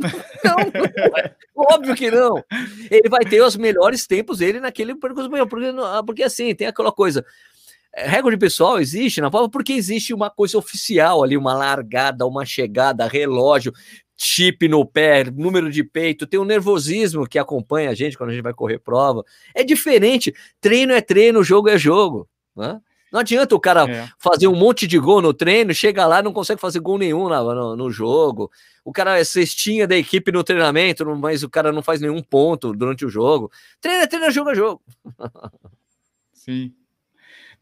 [0.44, 0.56] Não,
[1.72, 2.42] óbvio que não.
[2.90, 5.66] Ele vai ter os melhores tempos dele naquele percurso, porque,
[6.04, 7.24] porque assim, tem aquela coisa.
[7.94, 12.44] é, recorde pessoal existe na prova porque existe uma coisa oficial ali, uma largada, uma
[12.44, 13.72] chegada, relógio,
[14.16, 18.32] chip no pé, número de peito, tem o nervosismo que acompanha a gente quando a
[18.32, 19.24] gente vai correr prova.
[19.54, 20.34] É diferente.
[20.60, 22.28] Treino é treino, jogo é jogo.
[22.54, 22.80] Né?
[23.12, 24.08] Não adianta o cara é.
[24.18, 27.76] fazer um monte de gol no treino, chega lá não consegue fazer gol nenhum no,
[27.76, 28.50] no, jogo.
[28.82, 32.72] O cara é cestinha da equipe no treinamento, mas o cara não faz nenhum ponto
[32.72, 33.50] durante o jogo.
[33.80, 34.82] Treino é treino, jogo é jogo.
[36.32, 36.74] Sim.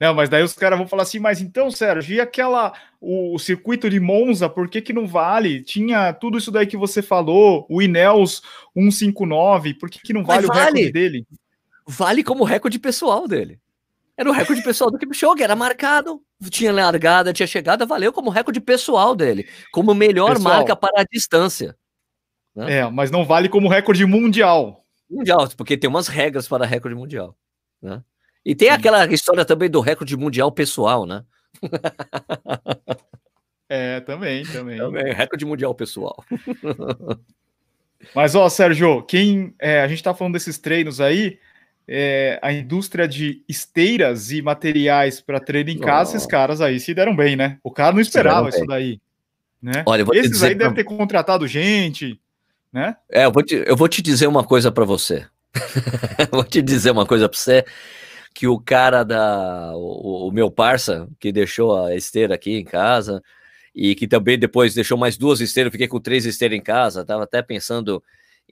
[0.00, 3.38] Não, mas daí os caras vão falar assim, mas então, Sérgio, e aquela, o, o,
[3.38, 5.62] circuito de Monza, por que que não vale?
[5.62, 8.40] Tinha tudo isso daí que você falou, o Ineos
[8.74, 10.58] 159, por que que não vale, vale.
[10.58, 11.26] o recorde dele?
[11.86, 13.60] Vale como recorde pessoal dele.
[14.16, 18.60] Era o recorde pessoal do Kipchoge, era marcado, tinha largada, tinha chegada, valeu como recorde
[18.60, 21.76] pessoal dele, como melhor pessoal, marca para a distância.
[22.54, 22.78] Né?
[22.78, 24.84] É, mas não vale como recorde mundial.
[25.10, 27.36] Mundial, porque tem umas regras para recorde mundial.
[27.82, 28.02] Né?
[28.44, 31.24] E tem aquela história também do recorde mundial pessoal, né?
[33.72, 34.78] É, também, também.
[34.78, 36.24] Também, recorde mundial pessoal.
[38.12, 41.38] Mas, ó, Sérgio, quem é, a gente tá falando desses treinos aí,
[41.86, 46.16] é, a indústria de esteiras e materiais para treino em casa, oh.
[46.16, 47.58] esses caras aí se deram bem, né?
[47.62, 49.00] O cara não esperava isso daí.
[49.62, 49.84] Né?
[49.86, 52.18] Olha, esses aí devem ter contratado gente,
[52.72, 52.96] né?
[53.08, 55.26] É, eu vou te, eu vou te dizer uma coisa para você.
[56.32, 57.64] vou te dizer uma coisa para você
[58.34, 59.72] que o cara da.
[59.74, 63.22] O, o, meu parça, que deixou a esteira aqui em casa,
[63.74, 67.24] e que também depois deixou mais duas esteiras, fiquei com três esteiras em casa, tava
[67.24, 68.02] até pensando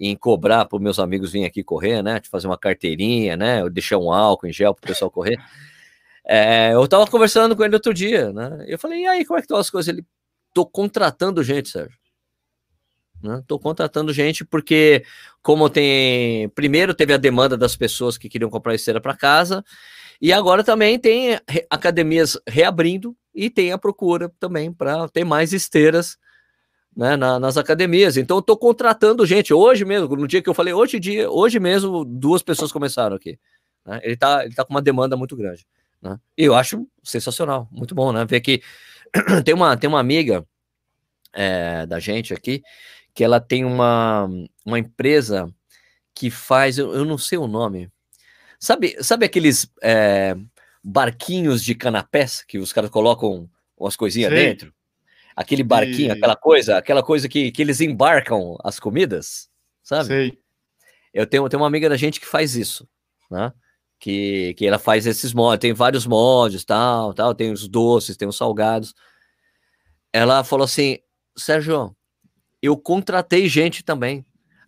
[0.00, 2.20] em cobrar para os meus amigos virem aqui correr, né?
[2.30, 3.62] Fazer uma carteirinha, né?
[3.64, 5.38] Ou deixar um álcool em gel para o pessoal correr.
[6.24, 8.64] É, eu tava conversando com ele outro dia, né?
[8.68, 9.88] Eu falei, e aí, como é que estão as coisas?
[9.88, 10.06] Ele,
[10.54, 11.97] tô contratando gente, Sérgio.
[13.22, 13.42] Né?
[13.46, 15.04] Tô contratando gente porque,
[15.42, 16.48] como tem.
[16.50, 19.64] Primeiro teve a demanda das pessoas que queriam comprar esteira para casa,
[20.20, 21.38] e agora também tem
[21.70, 26.18] academias reabrindo e tem a procura também para ter mais esteiras
[26.96, 28.16] né, na, nas academias.
[28.16, 29.54] Então, estou contratando gente.
[29.54, 33.38] Hoje mesmo, no dia que eu falei, hoje, dia, hoje mesmo, duas pessoas começaram aqui.
[33.86, 34.00] Né?
[34.02, 35.64] Ele está ele tá com uma demanda muito grande.
[36.02, 36.18] Né?
[36.36, 38.24] E eu acho sensacional, muito bom, né?
[38.24, 38.60] Ver que
[39.44, 40.44] tem uma, tem uma amiga
[41.32, 42.62] é, da gente aqui
[43.14, 44.28] que ela tem uma,
[44.64, 45.52] uma empresa
[46.14, 47.90] que faz, eu, eu não sei o nome,
[48.58, 50.36] sabe, sabe aqueles é,
[50.82, 54.36] barquinhos de canapés que os caras colocam umas coisinhas Sim.
[54.36, 54.74] dentro?
[55.36, 56.10] Aquele barquinho, e...
[56.10, 59.48] aquela coisa, aquela coisa que, que eles embarcam as comidas,
[59.82, 60.06] sabe?
[60.06, 60.38] Sei.
[61.14, 62.88] Eu tenho, tenho uma amiga da gente que faz isso,
[63.30, 63.52] né?
[64.00, 68.28] Que, que ela faz esses mods, tem vários mods, tal, tal, tem os doces, tem
[68.28, 68.94] os salgados.
[70.12, 70.98] Ela falou assim,
[71.36, 71.96] Sérgio,
[72.62, 74.24] eu contratei gente também,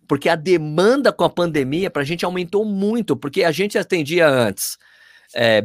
[0.07, 4.27] porque a demanda com a pandemia para a gente aumentou muito, porque a gente atendia
[4.27, 4.77] antes
[5.33, 5.61] é,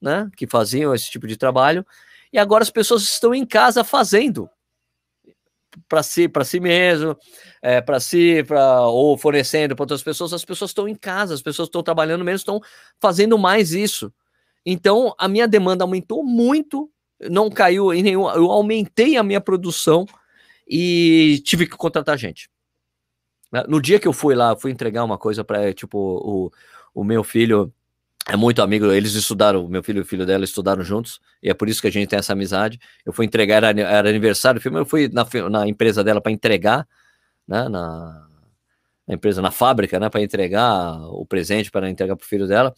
[0.00, 1.84] né, que faziam esse tipo de trabalho,
[2.32, 4.48] e agora as pessoas estão em casa fazendo
[5.88, 7.16] para si, para si mesmo,
[7.62, 10.32] é, para si, para ou fornecendo para outras pessoas.
[10.32, 12.60] As pessoas estão em casa, as pessoas estão trabalhando menos, estão
[13.00, 14.12] fazendo mais isso.
[14.64, 16.90] Então a minha demanda aumentou muito,
[17.30, 18.28] não caiu em nenhum.
[18.30, 20.06] Eu aumentei a minha produção
[20.68, 22.50] e tive que contratar gente.
[23.66, 26.52] No dia que eu fui lá, fui entregar uma coisa para tipo o,
[26.94, 27.72] o meu filho
[28.28, 31.54] é muito amigo, eles estudaram, meu filho e o filho dela estudaram juntos, e é
[31.54, 32.78] por isso que a gente tem essa amizade.
[33.04, 36.30] Eu fui entregar, era, era aniversário do filme, eu fui na, na empresa dela para
[36.30, 36.86] entregar,
[37.46, 38.28] né, na,
[39.06, 42.74] na, empresa, na fábrica, né, para entregar o presente para entregar pro filho dela.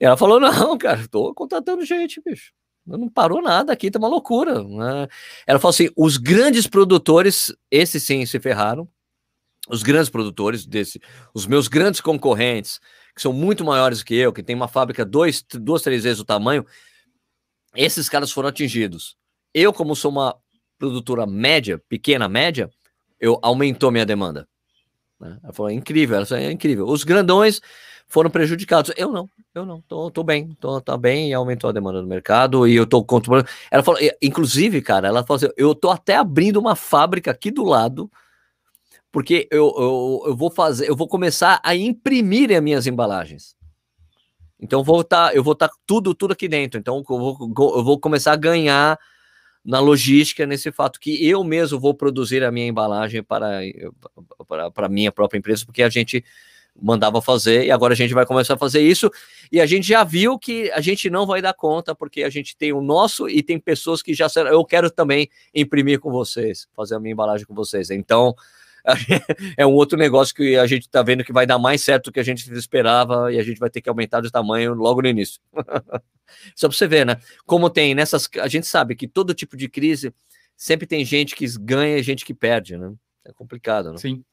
[0.00, 2.52] E ela falou: Não, cara, tô contratando gente, bicho.
[2.98, 4.62] Não parou nada aqui, tá uma loucura.
[4.62, 5.08] Né?
[5.46, 8.88] Ela falou assim: os grandes produtores, esses sim se ferraram.
[9.68, 11.00] Os grandes produtores desse,
[11.32, 12.80] os meus grandes concorrentes,
[13.14, 16.24] que são muito maiores que eu, que tem uma fábrica dois, duas, três vezes o
[16.24, 16.66] tamanho,
[17.76, 19.16] esses caras foram atingidos.
[19.54, 20.34] Eu, como sou uma
[20.78, 22.70] produtora média, pequena média,
[23.20, 24.48] eu aumentou minha demanda.
[25.20, 25.38] Né?
[25.44, 26.86] Ela falou, é incrível, ela falou, é incrível.
[26.86, 27.60] Os grandões
[28.10, 28.92] foram prejudicados.
[28.96, 32.68] Eu não, eu não, tô, tô bem, tô, tá bem aumentou a demanda do mercado
[32.68, 33.48] e eu tô controlando.
[33.70, 37.64] Ela falou, inclusive, cara, ela falou assim, eu tô até abrindo uma fábrica aqui do
[37.64, 38.10] lado
[39.12, 43.56] porque eu, eu, eu vou fazer, eu vou começar a imprimir as minhas embalagens.
[44.60, 46.78] Então vou tá, eu vou estar tá tudo, tudo aqui dentro.
[46.78, 48.98] Então eu vou, eu vou começar a ganhar
[49.64, 53.60] na logística nesse fato que eu mesmo vou produzir a minha embalagem para,
[54.46, 56.24] para, para minha própria empresa, porque a gente
[56.80, 59.10] mandava fazer e agora a gente vai começar a fazer isso
[59.52, 62.56] e a gente já viu que a gente não vai dar conta porque a gente
[62.56, 66.94] tem o nosso e tem pessoas que já eu quero também imprimir com vocês, fazer
[66.94, 67.90] a minha embalagem com vocês.
[67.90, 68.34] Então,
[69.56, 72.12] é um outro negócio que a gente está vendo que vai dar mais certo do
[72.12, 75.08] que a gente esperava e a gente vai ter que aumentar de tamanho logo no
[75.08, 75.40] início.
[76.54, 77.16] Só para você ver, né?
[77.44, 78.28] Como tem nessas.
[78.40, 80.14] A gente sabe que todo tipo de crise
[80.56, 82.92] sempre tem gente que ganha e gente que perde, né?
[83.24, 83.98] É complicado, né?
[83.98, 84.24] Sim.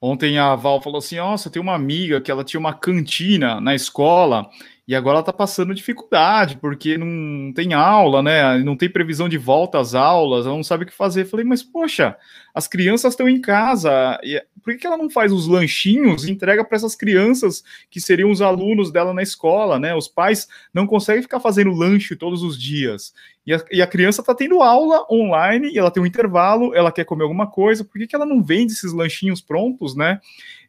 [0.00, 3.74] Ontem a Val falou assim: Nossa, tem uma amiga que ela tinha uma cantina na
[3.74, 4.48] escola
[4.90, 8.58] e agora ela tá passando dificuldade, porque não tem aula, né?
[8.58, 11.26] Não tem previsão de volta às aulas, ela não sabe o que fazer.
[11.26, 12.16] falei, mas poxa,
[12.52, 14.18] as crianças estão em casa,
[14.64, 18.42] por que ela não faz os lanchinhos e entrega para essas crianças que seriam os
[18.42, 19.94] alunos dela na escola, né?
[19.94, 23.14] Os pais não conseguem ficar fazendo lanche todos os dias.
[23.46, 26.90] E a, e a criança está tendo aula online e ela tem um intervalo, ela
[26.90, 30.20] quer comer alguma coisa, por que ela não vende esses lanchinhos prontos, né?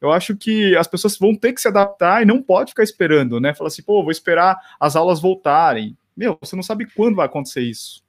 [0.02, 3.40] Eu acho que as pessoas vão ter que se adaptar e não pode ficar esperando,
[3.40, 3.54] né?
[3.54, 5.96] Falar assim, pô, vou esperar as aulas voltarem.
[6.18, 8.04] Meu, você não sabe quando vai acontecer isso.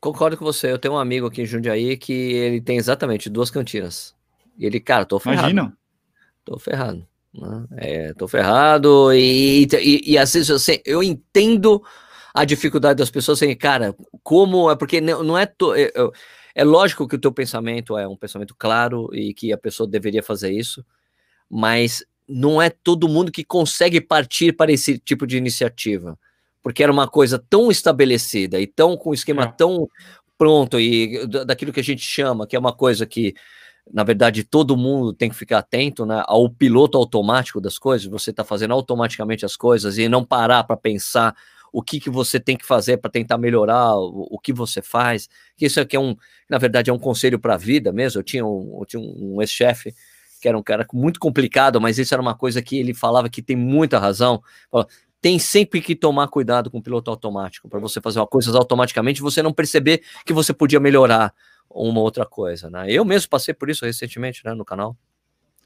[0.00, 0.72] Concordo com você.
[0.72, 4.14] Eu tenho um amigo aqui em Jundiaí que ele tem exatamente duas cantinas.
[4.58, 5.50] E ele, cara, tô ferrado.
[5.50, 5.76] Imagina.
[6.44, 7.06] Tô ferrado.
[7.32, 7.66] Né?
[7.76, 9.12] É, tô ferrado.
[9.12, 11.82] E, e, e às vezes assim, eu entendo
[12.34, 15.46] a dificuldade das pessoas assim, cara, como é porque não é.
[15.46, 15.92] To, é,
[16.54, 20.22] é lógico que o teu pensamento é um pensamento claro e que a pessoa deveria
[20.22, 20.84] fazer isso,
[21.50, 26.18] mas não é todo mundo que consegue partir para esse tipo de iniciativa,
[26.62, 29.46] porque era uma coisa tão estabelecida e tão com um esquema é.
[29.48, 29.88] tão
[30.38, 33.34] pronto e daquilo que a gente chama, que é uma coisa que
[33.92, 38.30] na verdade, todo mundo tem que ficar atento né, ao piloto automático das coisas, você
[38.30, 41.34] está fazendo automaticamente as coisas e não parar para pensar
[41.72, 45.28] o que, que você tem que fazer para tentar melhorar o, o, que você faz.
[45.60, 46.16] Isso aqui é um,
[46.48, 48.20] na verdade, é um conselho para a vida mesmo.
[48.20, 49.94] Eu tinha um, eu tinha um ex-chefe
[50.40, 53.42] que era um cara muito complicado, mas isso era uma coisa que ele falava que
[53.42, 54.42] tem muita razão.
[55.20, 59.20] Tem sempre que tomar cuidado com o piloto automático, para você fazer uma coisa automaticamente,
[59.20, 61.34] você não perceber que você podia melhorar
[61.68, 62.86] uma outra coisa, né?
[62.88, 64.96] Eu mesmo passei por isso recentemente, né, no canal,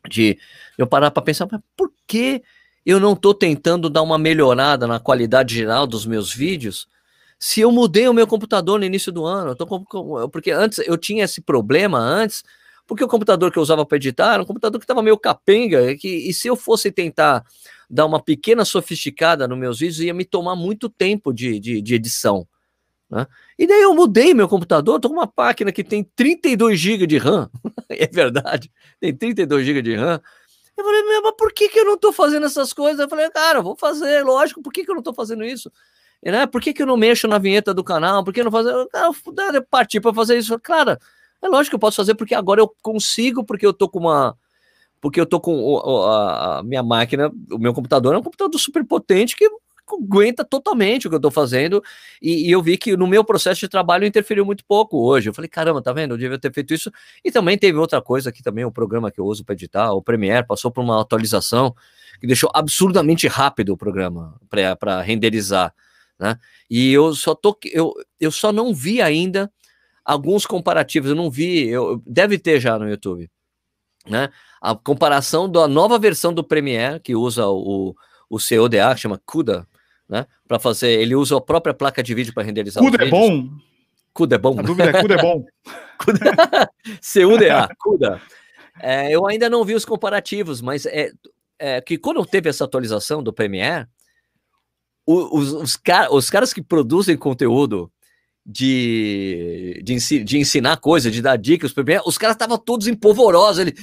[0.09, 0.39] de
[0.77, 2.43] eu parar para pensar, mas por que
[2.85, 6.87] eu não estou tentando dar uma melhorada na qualidade geral dos meus vídeos,
[7.39, 11.25] se eu mudei o meu computador no início do ano, com, porque antes eu tinha
[11.25, 12.43] esse problema antes,
[12.87, 15.97] porque o computador que eu usava para editar era um computador que estava meio capenga,
[15.97, 17.45] que, e se eu fosse tentar
[17.89, 21.95] dar uma pequena sofisticada nos meus vídeos, ia me tomar muito tempo de, de, de
[21.95, 22.47] edição.
[23.11, 23.27] Né?
[23.59, 27.19] E daí eu mudei meu computador, estou com uma máquina que tem 32 GB de
[27.19, 27.51] RAM,
[27.89, 28.71] é verdade,
[29.01, 30.21] tem 32 GB de RAM,
[30.77, 32.99] eu falei, mas por que, que eu não tô fazendo essas coisas?
[32.99, 35.71] Eu falei, cara, vou fazer, lógico, por que, que eu não tô fazendo isso?
[36.25, 38.25] E, né, por que, que eu não mexo na vinheta do canal?
[38.25, 38.73] Por que eu não fazer?
[38.89, 39.13] Cara,
[39.57, 40.59] eu parti para fazer isso.
[40.59, 40.99] Cara,
[41.45, 44.37] é lógico que eu posso fazer porque agora eu consigo, porque eu tô com uma.
[45.01, 45.79] Porque eu tô com
[46.09, 49.47] a, a minha máquina, o meu computador é um computador super potente que
[49.87, 51.83] aguenta totalmente o que eu estou fazendo,
[52.21, 55.29] e, e, eu vi que no meu processo de trabalho interferiu muito pouco hoje.
[55.29, 56.15] Eu falei, caramba, tá vendo?
[56.15, 56.91] Eu devia ter feito isso.
[57.23, 60.03] E também teve outra coisa que também o programa que eu uso para editar, o
[60.03, 61.75] Premiere, passou por uma atualização
[62.19, 65.75] que deixou absurdamente rápido o programa para renderizar.
[66.19, 66.39] Né?
[66.71, 69.53] E eu só tô eu, eu só não vi ainda
[70.05, 73.31] alguns comparativos, eu não vi, eu, deve ter já no YouTube,
[74.07, 74.29] né?
[74.61, 77.95] A comparação da nova versão do Premiere que usa o,
[78.29, 79.67] o CODA, que chama CUDA,
[80.09, 80.27] né?
[80.47, 82.83] Para fazer, ele usa a própria placa de vídeo para renderizar.
[82.83, 83.49] CUDA é bom.
[84.13, 84.59] CUDA é bom.
[84.59, 85.45] A dúvida é CUDA é bom.
[85.99, 88.23] CUDA, CUDA.
[88.81, 91.11] É, eu ainda não vi os comparativos, mas é,
[91.59, 93.87] é que quando teve essa atualização do Premiere,
[95.07, 97.91] os, os, car os caras que produzem conteúdo
[98.47, 101.73] de, de, de ensinar coisas, de dar dicas,
[102.05, 103.61] os caras estavam todos empolvorosos.
[103.61, 103.75] Ele,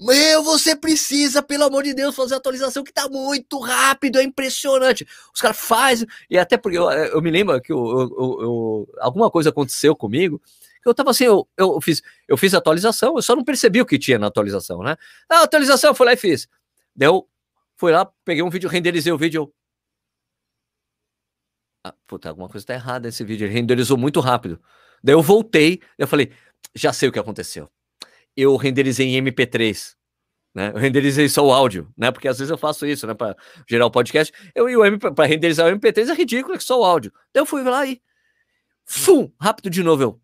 [0.00, 4.22] meu, você precisa, pelo amor de Deus, fazer a atualização que tá muito rápido, é
[4.22, 5.06] impressionante.
[5.34, 9.30] Os caras fazem, e até porque eu, eu me lembro que eu, eu, eu, alguma
[9.30, 10.40] coisa aconteceu comigo,
[10.86, 13.86] eu tava assim, eu, eu, fiz, eu fiz a atualização, eu só não percebi o
[13.86, 14.96] que tinha na atualização, né?
[15.28, 16.48] A atualização, eu fui lá e fiz.
[16.96, 17.28] Deu,
[17.76, 19.52] fui lá, peguei um vídeo, renderizei o vídeo,
[21.84, 24.60] ah, puta, alguma coisa tá errada nesse vídeo, ele renderizou muito rápido.
[25.02, 26.32] Daí eu voltei, eu falei,
[26.74, 27.70] já sei o que aconteceu
[28.38, 29.96] eu renderizei em MP3.
[30.54, 30.70] Né?
[30.72, 32.12] Eu renderizei só o áudio, né?
[32.12, 33.12] Porque às vezes eu faço isso, né?
[33.12, 33.36] Para
[33.68, 34.32] gerar o podcast.
[34.54, 37.12] Eu e o MP para renderizar o MP3 é ridículo, é só o áudio.
[37.34, 38.00] Daí eu fui lá e.
[38.84, 39.30] Fum!
[39.40, 40.02] Rápido de novo.
[40.04, 40.20] Eu,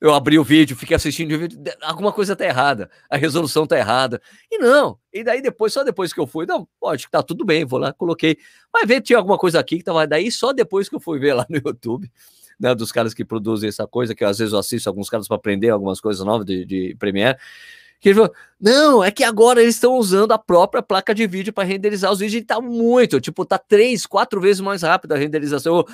[0.00, 1.60] eu abri o vídeo, fiquei assistindo o vídeo.
[1.82, 2.90] Alguma coisa tá errada.
[3.10, 4.20] A resolução tá errada.
[4.50, 4.98] E não.
[5.12, 7.78] E daí depois, só depois que eu fui, não, pode que tá tudo bem, vou
[7.78, 8.38] lá, coloquei.
[8.72, 10.06] Vai ver, tinha alguma coisa aqui que tava.
[10.06, 12.10] Daí só depois que eu fui ver lá no YouTube
[12.58, 15.36] né, dos caras que produzem essa coisa, que às vezes eu assisto alguns caras para
[15.36, 17.38] aprender algumas coisas novas de, de Premiere,
[18.00, 21.52] que ele falou, não, é que agora eles estão usando a própria placa de vídeo
[21.52, 25.16] para renderizar os vídeos e tá muito, tipo, tá três, quatro vezes mais rápido a
[25.16, 25.78] renderização.
[25.78, 25.86] Eu,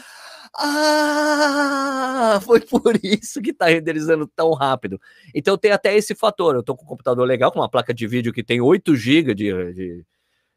[0.57, 5.01] Ah, foi por isso que está renderizando tão rápido.
[5.35, 6.55] Então tem até esse fator.
[6.55, 9.35] Eu estou com um computador legal, com uma placa de vídeo que tem 8 GB
[9.35, 10.05] de, de,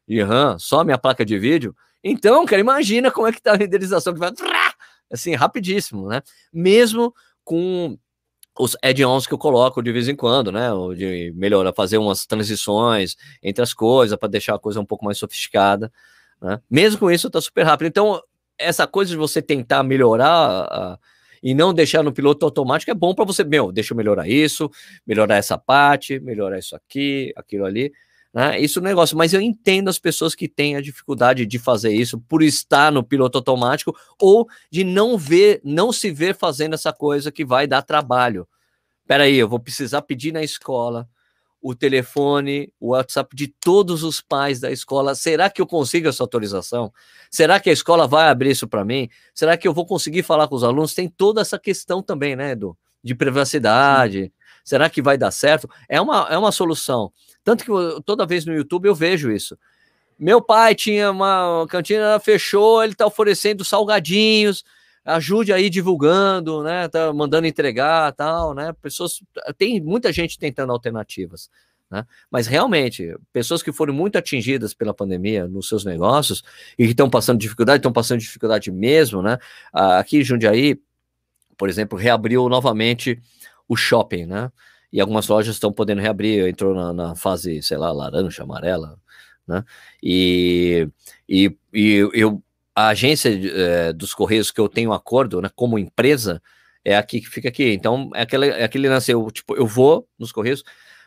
[0.06, 1.74] de RAM, só minha placa de vídeo.
[2.02, 4.30] Então, cara, imagina como é que tá a renderização que vai
[5.10, 6.22] assim, rapidíssimo, né?
[6.52, 7.98] Mesmo com
[8.58, 10.68] os add-ons que eu coloco de vez em quando, né?
[10.96, 15.18] De melhorar, fazer umas transições entre as coisas para deixar a coisa um pouco mais
[15.18, 15.92] sofisticada,
[16.40, 16.60] né?
[16.70, 17.88] Mesmo com isso, tá super rápido.
[17.88, 18.22] Então,
[18.58, 20.98] essa coisa de você tentar melhorar
[21.42, 24.70] e não deixar no piloto automático é bom para você, meu, deixa eu melhorar isso,
[25.06, 27.92] melhorar essa parte, melhorar isso aqui, aquilo ali.
[28.34, 28.60] Né?
[28.60, 31.92] Isso é um negócio, mas eu entendo as pessoas que têm a dificuldade de fazer
[31.92, 36.92] isso por estar no piloto automático ou de não ver, não se ver fazendo essa
[36.92, 38.46] coisa que vai dar trabalho.
[39.06, 41.08] Peraí, eu vou precisar pedir na escola
[41.68, 45.14] o telefone, o WhatsApp de todos os pais da escola.
[45.14, 46.90] Será que eu consigo essa autorização?
[47.30, 49.06] Será que a escola vai abrir isso para mim?
[49.34, 50.94] Será que eu vou conseguir falar com os alunos?
[50.94, 52.74] Tem toda essa questão também, né, Edu?
[53.04, 54.22] De privacidade.
[54.24, 54.30] Sim.
[54.64, 55.68] Será que vai dar certo?
[55.90, 57.12] É uma, é uma solução.
[57.44, 59.54] Tanto que eu, toda vez no YouTube eu vejo isso.
[60.18, 64.64] Meu pai tinha uma cantina, fechou, ele está oferecendo salgadinhos,
[65.08, 66.88] ajude aí divulgando, né?
[66.88, 68.72] Tá mandando entregar, tal, né?
[68.82, 69.22] Pessoas,
[69.56, 71.50] tem muita gente tentando alternativas,
[71.90, 72.04] né?
[72.30, 76.42] Mas realmente, pessoas que foram muito atingidas pela pandemia nos seus negócios
[76.78, 79.38] e que estão passando dificuldade, estão passando dificuldade mesmo, né?
[79.72, 80.80] Aqui em Jundiaí,
[81.56, 83.20] por exemplo, reabriu novamente
[83.68, 84.50] o shopping, né?
[84.92, 88.98] e algumas lojas estão podendo reabrir, entrou na, na, fase, sei lá, laranja, amarela,
[89.46, 89.64] né?
[90.02, 90.88] E,
[91.28, 92.42] e, e eu,
[92.78, 96.40] a agência é, dos Correios que eu tenho acordo, né, como empresa,
[96.84, 97.72] é aqui que fica aqui.
[97.72, 100.62] Então, é aquele, é aquele lance, eu, tipo, eu vou nos Correios,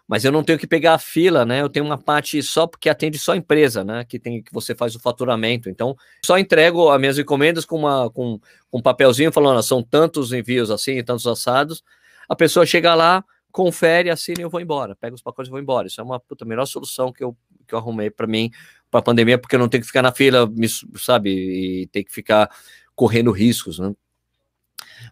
[0.05, 1.61] mas eu não tenho que pegar a fila, né?
[1.61, 4.03] Eu tenho uma parte só porque atende só empresa, né?
[4.03, 5.69] Que tem que você faz o faturamento.
[5.69, 5.95] Então,
[6.25, 8.37] só entrego as minhas encomendas com uma com,
[8.69, 11.81] com um papelzinho falando, são tantos envios assim, tantos assados.
[12.27, 14.97] A pessoa chega lá, confere, assina e eu vou embora.
[14.97, 15.87] Pega os pacotes e vou embora.
[15.87, 17.33] Isso é uma puta, melhor solução que eu,
[17.71, 18.51] que eu arrumei para mim,
[18.89, 20.51] para a pandemia, porque eu não tenho que ficar na fila,
[20.97, 22.49] sabe, e ter que ficar
[22.93, 23.93] correndo riscos, né?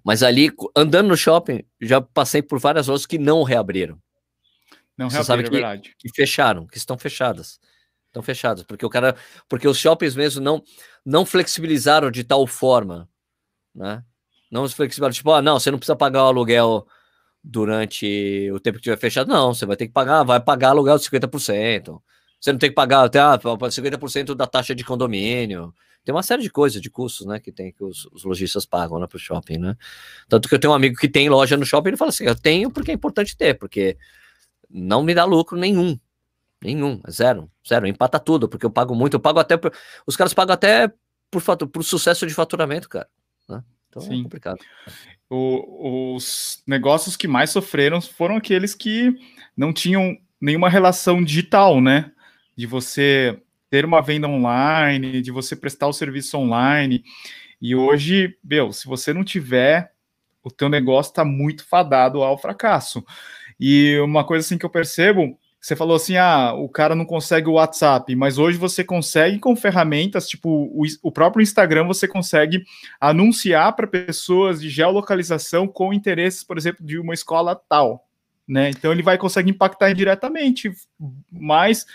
[0.04, 3.98] Mas ali, andando no shopping, já passei por várias lojas que não reabriram.
[4.98, 5.96] Não Você reabriram, sabe que, é verdade.
[5.98, 7.60] Que fecharam, que estão fechadas.
[8.08, 9.16] Estão fechadas, porque o cara,
[9.48, 10.64] porque os shoppings mesmo não
[11.06, 13.08] não flexibilizaram de tal forma,
[13.74, 14.04] né?
[14.52, 16.86] Não flexibilizaram, tipo, ah, não, você não precisa pagar o aluguel
[17.44, 20.98] durante o tempo que estiver fechado, não, você vai ter que pagar, vai pagar aluguel
[20.98, 22.02] de 50%.
[22.40, 25.74] Você não tem que pagar até ah, 50% da taxa de condomínio.
[26.04, 29.00] Tem uma série de coisas, de custos, né, que tem que os, os lojistas pagam
[29.00, 29.76] né, para o shopping, né?
[30.28, 32.36] Tanto que eu tenho um amigo que tem loja no shopping, ele fala assim: eu
[32.36, 33.98] tenho porque é importante ter, porque
[34.70, 36.00] não me dá lucro nenhum.
[36.62, 39.58] Nenhum, é zero, zero, empata tudo, porque eu pago muito, eu pago até.
[39.58, 39.74] Por,
[40.06, 40.92] os caras pagam até
[41.30, 43.08] por, por sucesso de faturamento, cara.
[43.48, 43.64] Né?
[43.90, 44.20] Então é Sim.
[44.20, 44.60] é complicado
[45.30, 49.14] o, os negócios que mais sofreram foram aqueles que
[49.56, 52.12] não tinham nenhuma relação digital, né?
[52.60, 53.40] De você
[53.70, 57.04] ter uma venda online, de você prestar o serviço online.
[57.62, 59.94] E hoje, meu, se você não tiver,
[60.44, 63.06] o teu negócio está muito fadado ao fracasso.
[63.60, 67.50] E uma coisa assim que eu percebo você falou assim: ah, o cara não consegue
[67.50, 72.64] o WhatsApp, mas hoje você consegue com ferramentas, tipo o, o próprio Instagram, você consegue
[73.00, 78.08] anunciar para pessoas de geolocalização com interesses, por exemplo, de uma escola tal.
[78.48, 78.70] Né?
[78.70, 80.72] Então ele vai conseguir impactar indiretamente,
[81.30, 81.86] mas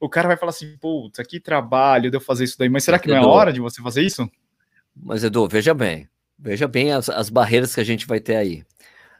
[0.00, 2.98] o cara vai falar assim: putz, aqui trabalho de eu fazer isso daí, mas será
[2.98, 4.28] que não é hora de você fazer isso?
[4.96, 8.64] Mas, Edu, veja bem, veja bem as, as barreiras que a gente vai ter aí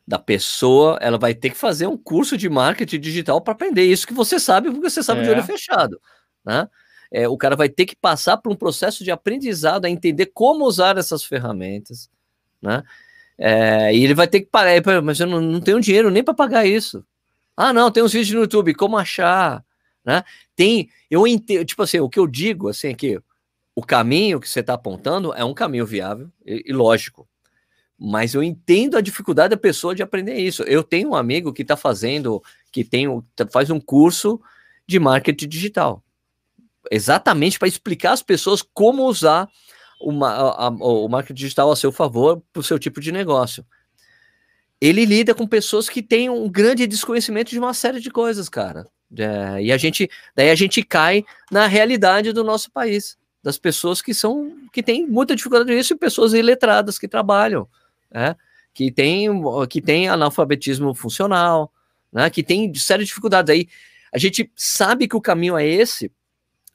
[0.07, 4.07] da pessoa, ela vai ter que fazer um curso de marketing digital para aprender isso
[4.07, 5.24] que você sabe, porque você sabe é.
[5.24, 6.01] de olho fechado,
[6.45, 6.66] né?
[7.12, 10.64] É, o cara vai ter que passar por um processo de aprendizado a entender como
[10.64, 12.09] usar essas ferramentas,
[12.62, 12.83] né?
[13.37, 14.72] É, e ele vai ter que parar,
[15.03, 17.05] mas eu não, não tenho dinheiro nem para pagar isso.
[17.57, 19.64] Ah, não, tem uns vídeos no YouTube, como achar,
[20.05, 20.24] né?
[20.57, 23.20] Tem, eu entendo, tipo assim, o que eu digo, assim, é que
[23.74, 27.28] o caminho que você está apontando é um caminho viável e, e lógico,
[27.98, 30.62] mas eu entendo a dificuldade da pessoa de aprender isso.
[30.62, 32.42] Eu tenho um amigo que está fazendo,
[32.72, 34.40] que tem, tá, faz um curso
[34.86, 36.03] de marketing digital,
[36.90, 39.48] exatamente para explicar às pessoas como usar
[40.01, 43.64] uma, a, a, o marketing digital a seu favor para o seu tipo de negócio.
[44.80, 48.86] Ele lida com pessoas que têm um grande desconhecimento de uma série de coisas, cara.
[49.17, 54.01] É, e a gente, daí a gente cai na realidade do nosso país, das pessoas
[54.01, 57.69] que são que têm muita dificuldade nisso e pessoas iletradas que trabalham
[58.11, 58.37] né?
[58.75, 59.29] que tem
[59.69, 61.73] que tem analfabetismo funcional,
[62.13, 62.29] né?
[62.29, 63.69] que tem séria dificuldades aí.
[64.13, 66.11] A gente sabe que o caminho é esse,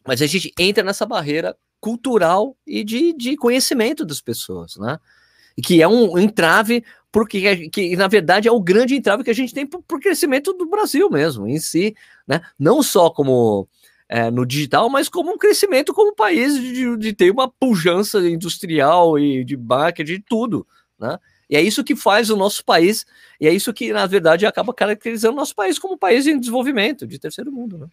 [0.05, 4.99] mas a gente entra nessa barreira cultural e de, de conhecimento das pessoas, né?
[5.63, 9.53] que é um entrave, porque que, na verdade é o grande entrave que a gente
[9.53, 11.95] tem para o crescimento do Brasil mesmo, em si,
[12.27, 12.41] né?
[12.57, 13.67] Não só como
[14.07, 19.17] é, no digital, mas como um crescimento como país de, de ter uma pujança industrial
[19.17, 20.67] e de marketing, de tudo,
[20.99, 21.17] né?
[21.49, 23.05] E é isso que faz o nosso país,
[23.39, 26.39] e é isso que, na verdade, acaba caracterizando o nosso país como um país em
[26.39, 27.87] desenvolvimento, de terceiro mundo, né?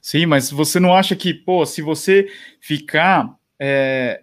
[0.00, 4.22] Sim, mas você não acha que, pô, se você ficar é,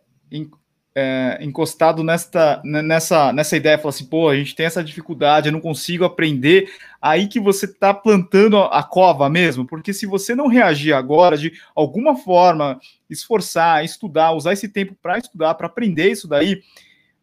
[0.95, 5.51] é, encostado nesta, nessa, nessa ideia, falar assim, pô, a gente tem essa dificuldade, eu
[5.51, 6.71] não consigo aprender,
[7.01, 11.37] aí que você está plantando a, a cova mesmo, porque se você não reagir agora,
[11.37, 12.79] de alguma forma,
[13.09, 16.61] esforçar, estudar, usar esse tempo para estudar, para aprender isso daí,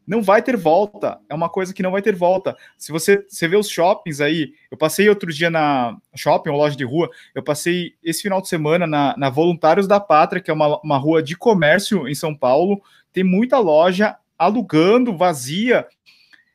[0.06, 1.18] não vai ter volta.
[1.28, 2.56] É uma coisa que não vai ter volta.
[2.76, 6.76] Se você, você vê os shoppings aí, eu passei outro dia na shopping ou loja
[6.76, 10.54] de rua, eu passei esse final de semana na, na Voluntários da Pátria, que é
[10.54, 12.82] uma, uma rua de comércio em São Paulo.
[13.12, 15.86] Tem muita loja alugando, vazia,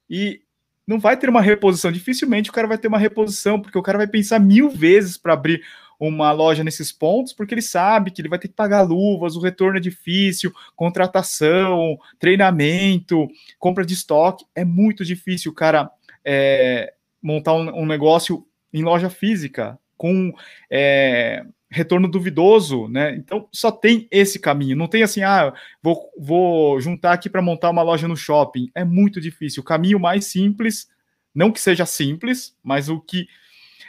[0.10, 0.42] e
[0.86, 1.92] não vai ter uma reposição.
[1.92, 5.34] Dificilmente o cara vai ter uma reposição, porque o cara vai pensar mil vezes para
[5.34, 5.62] abrir
[6.00, 9.42] uma loja nesses pontos, porque ele sabe que ele vai ter que pagar luvas, o
[9.42, 13.28] retorno é difícil, contratação, treinamento,
[13.58, 14.46] compra de estoque.
[14.54, 15.90] É muito difícil o cara
[16.24, 20.32] é, montar um, um, negócio em loja física com
[20.70, 23.16] é, retorno duvidoso, né?
[23.16, 24.76] Então só tem esse caminho.
[24.76, 28.72] Não tem assim, ah, vou, vou juntar aqui para montar uma loja no shopping.
[28.74, 29.62] É muito difícil.
[29.62, 30.88] O caminho mais simples,
[31.36, 33.28] não que seja simples, mas o que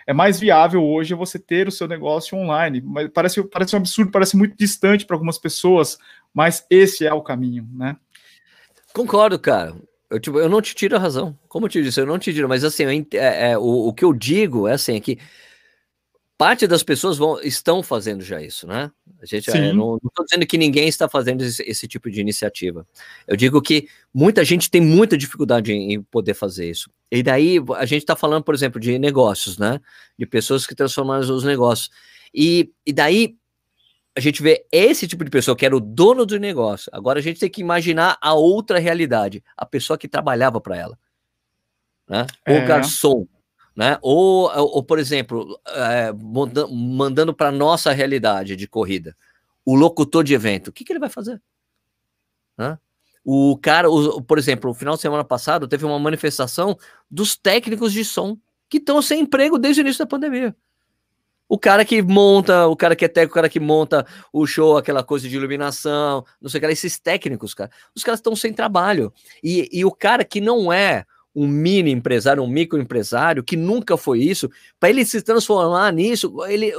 [0.07, 2.81] é mais viável hoje você ter o seu negócio online.
[2.81, 5.99] Mas parece, parece um absurdo, parece muito distante para algumas pessoas,
[6.33, 7.97] mas esse é o caminho, né?
[8.93, 9.77] Concordo, cara.
[10.11, 11.39] Eu, tipo, eu não te tiro a razão.
[11.47, 13.93] Como eu te disse, eu não te tiro, mas assim, eu, é, é, o, o
[13.93, 15.19] que eu digo é assim, é que
[16.39, 18.93] parte das pessoas vão, estão fazendo já isso, né?
[19.21, 22.87] A gente é, não estou dizendo que ninguém está fazendo esse, esse, tipo de iniciativa.
[23.27, 26.89] Eu digo que muita gente tem muita dificuldade em, em poder fazer isso.
[27.11, 29.81] E daí a gente está falando, por exemplo, de negócios, né?
[30.17, 31.91] De pessoas que transformam os negócios.
[32.33, 33.37] E, e daí
[34.17, 36.89] a gente vê esse tipo de pessoa que era o dono do negócio.
[36.95, 40.99] Agora a gente tem que imaginar a outra realidade, a pessoa que trabalhava para ela,
[42.09, 42.27] né?
[42.47, 42.63] É.
[42.63, 43.27] O garçom
[43.79, 43.97] né?
[44.03, 46.13] Ou, ou por exemplo, é,
[46.69, 49.17] mandando para nossa realidade de corrida,
[49.65, 51.41] o locutor de evento, o que, que ele vai fazer?
[52.57, 52.77] Né?
[53.25, 56.77] O cara, o, por exemplo, no final de semana passado teve uma manifestação
[57.09, 58.37] dos técnicos de som
[58.69, 60.57] que estão sem emprego desde o início da pandemia.
[61.49, 64.77] O cara que monta, o cara que é técnico, o cara que monta o show,
[64.77, 68.53] aquela coisa de iluminação, não sei o que, esses técnicos, cara, os caras estão sem
[68.53, 69.13] trabalho.
[69.41, 74.21] E, e o cara que não é um mini empresário, um microempresário, que nunca foi
[74.21, 74.51] isso,
[74.81, 76.73] para ele se transformar nisso, ele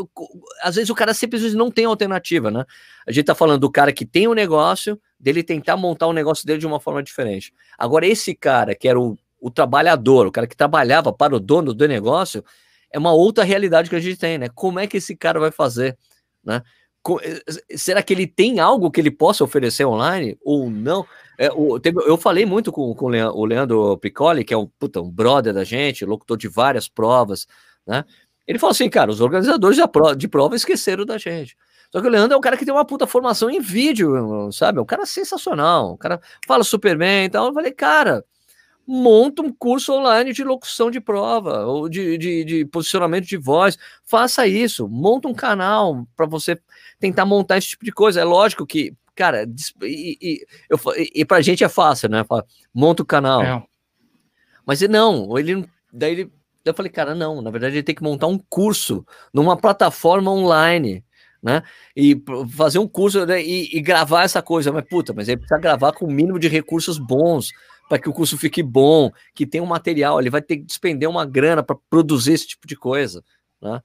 [0.62, 2.66] às vezes o cara simplesmente não tem alternativa, né?
[3.08, 6.14] A gente tá falando do cara que tem um negócio, dele tentar montar o um
[6.14, 7.54] negócio dele de uma forma diferente.
[7.78, 11.74] Agora, esse cara que era o, o trabalhador, o cara que trabalhava para o dono
[11.74, 12.44] do negócio,
[12.92, 14.48] é uma outra realidade que a gente tem, né?
[14.54, 15.98] Como é que esse cara vai fazer,
[16.44, 16.62] né?
[17.22, 21.06] Eh, será que ele tem algo que ele possa oferecer online ou não?
[21.38, 25.54] É, eu falei muito com, com o Leandro Piccoli, que é um, puta, um brother
[25.54, 27.48] da gente, locutor de várias provas,
[27.88, 28.04] né?
[28.46, 31.56] Ele falou assim, cara, os organizadores de prova, de prova esqueceram da gente.
[31.92, 34.80] Só que o Leandro é um cara que tem uma puta formação em vídeo, sabe?
[34.80, 37.26] É um cara sensacional, um cara fala super bem.
[37.26, 38.24] Então eu falei, cara,
[38.92, 43.78] monta um curso online de locução de prova ou de, de, de posicionamento de voz.
[44.04, 46.60] Faça isso, monta um canal para você
[47.00, 48.20] tentar montar esse tipo de coisa.
[48.20, 49.48] É lógico que, cara,
[49.84, 50.80] e, e, eu,
[51.14, 52.26] e, pra gente é fácil, né?
[52.74, 53.44] Monta o canal.
[53.44, 53.64] É.
[54.66, 56.32] Mas não, ele daí ele,
[56.66, 61.06] eu falei, cara, não, na verdade ele tem que montar um curso numa plataforma online
[61.42, 61.64] né?
[61.96, 62.22] E
[62.54, 63.42] fazer um curso né?
[63.42, 66.50] e, e, gravar essa coisa, mas puta, mas ele precisa gravar com o mínimo de
[66.50, 67.54] recursos bons
[67.90, 71.10] para que o curso fique bom, que tenha um material, ele vai ter que despender
[71.10, 73.24] uma grana para produzir esse tipo de coisa,
[73.60, 73.82] né?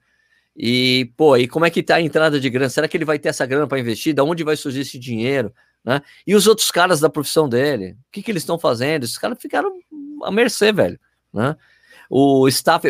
[0.57, 2.71] E, pô, e como é que tá a entrada de grana?
[2.71, 4.15] Será que ele vai ter essa grana para investir?
[4.15, 5.53] Da onde vai surgir esse dinheiro?
[5.85, 6.01] Né?
[6.25, 7.97] E os outros caras da profissão dele?
[8.09, 9.03] O que, que eles estão fazendo?
[9.03, 9.73] Esses caras ficaram
[10.23, 10.99] à mercê, velho.
[11.33, 11.57] Né?
[12.09, 12.87] O staff,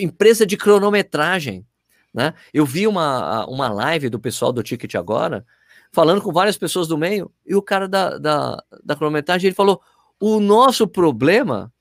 [0.00, 1.64] empresa de cronometragem.
[2.12, 2.34] Né?
[2.52, 5.46] Eu vi uma, uma live do pessoal do Ticket agora,
[5.92, 9.80] falando com várias pessoas do meio, e o cara da, da, da cronometragem ele falou:
[10.20, 11.72] o nosso problema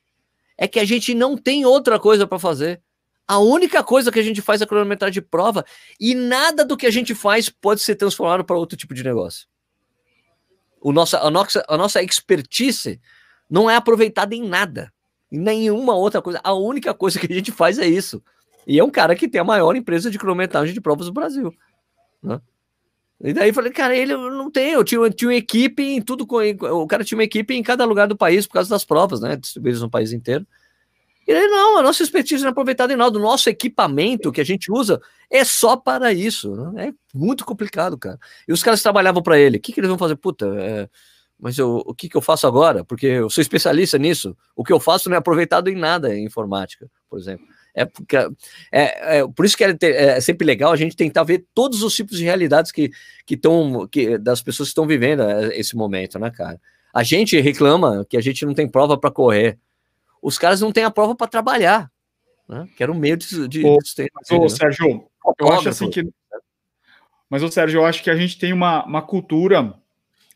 [0.58, 2.82] é que a gente não tem outra coisa para fazer.
[3.28, 5.66] A única coisa que a gente faz é cronometrar de prova
[6.00, 9.48] e nada do que a gente faz pode ser transformado para outro tipo de negócio.
[10.80, 13.02] O a, nossa, a nossa expertise
[13.50, 14.94] não é aproveitada em nada,
[15.32, 16.40] em nenhuma outra coisa.
[16.44, 18.24] A única coisa que a gente faz é isso.
[18.68, 21.54] E é um cara que tem a maior empresa de cronometragem de provas do Brasil.
[22.22, 22.40] Né?
[23.22, 26.88] E daí falei, cara, ele não tem, eu tinha, tinha uma equipe em tudo, o
[26.88, 29.36] cara tinha uma equipe em cada lugar do país por causa das provas, né?
[29.38, 30.46] Distribuídas no país inteiro.
[31.28, 33.18] E ele, não, a nossa expertise não é aproveitada em nada.
[33.18, 35.02] O nosso equipamento que a gente usa
[35.32, 36.56] é só para isso.
[36.56, 36.90] Né?
[36.90, 38.20] É muito complicado, cara.
[38.48, 39.58] E os caras trabalhavam para ele.
[39.58, 40.16] O que, que eles vão fazer?
[40.18, 40.88] Puta, é...
[41.40, 42.84] mas eu, o que, que eu faço agora?
[42.84, 44.38] Porque eu sou especialista nisso.
[44.56, 47.48] O que eu faço não é aproveitado em nada em informática, por exemplo.
[47.76, 48.16] É, porque,
[48.72, 51.94] é, é por isso que é, é, sempre legal a gente tentar ver todos os
[51.94, 52.92] tipos de realidades que
[53.30, 56.60] estão que, das pessoas que estão vivendo é, esse momento, né, cara?
[56.94, 59.60] A gente reclama que a gente não tem prova para correr
[60.26, 61.92] os caras não têm a prova para trabalhar,
[62.50, 62.68] né?
[62.76, 64.50] que era o meio de, de, ô, de ô, né?
[64.50, 65.06] Sérgio,
[65.40, 66.04] eu acho assim que.
[67.30, 69.76] Mas, ô, Sérgio, eu acho que a gente tem uma, uma cultura,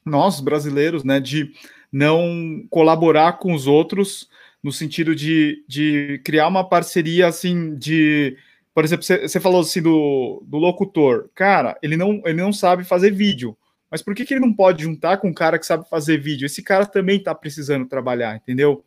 [0.05, 1.51] nós brasileiros, né, de
[1.91, 4.29] não colaborar com os outros
[4.63, 8.37] no sentido de, de criar uma parceria assim de
[8.73, 11.29] por exemplo, você falou assim do, do locutor.
[11.35, 13.57] Cara, ele não, ele não sabe fazer vídeo.
[13.91, 16.45] Mas por que, que ele não pode juntar com um cara que sabe fazer vídeo?
[16.45, 18.83] Esse cara também está precisando trabalhar, entendeu?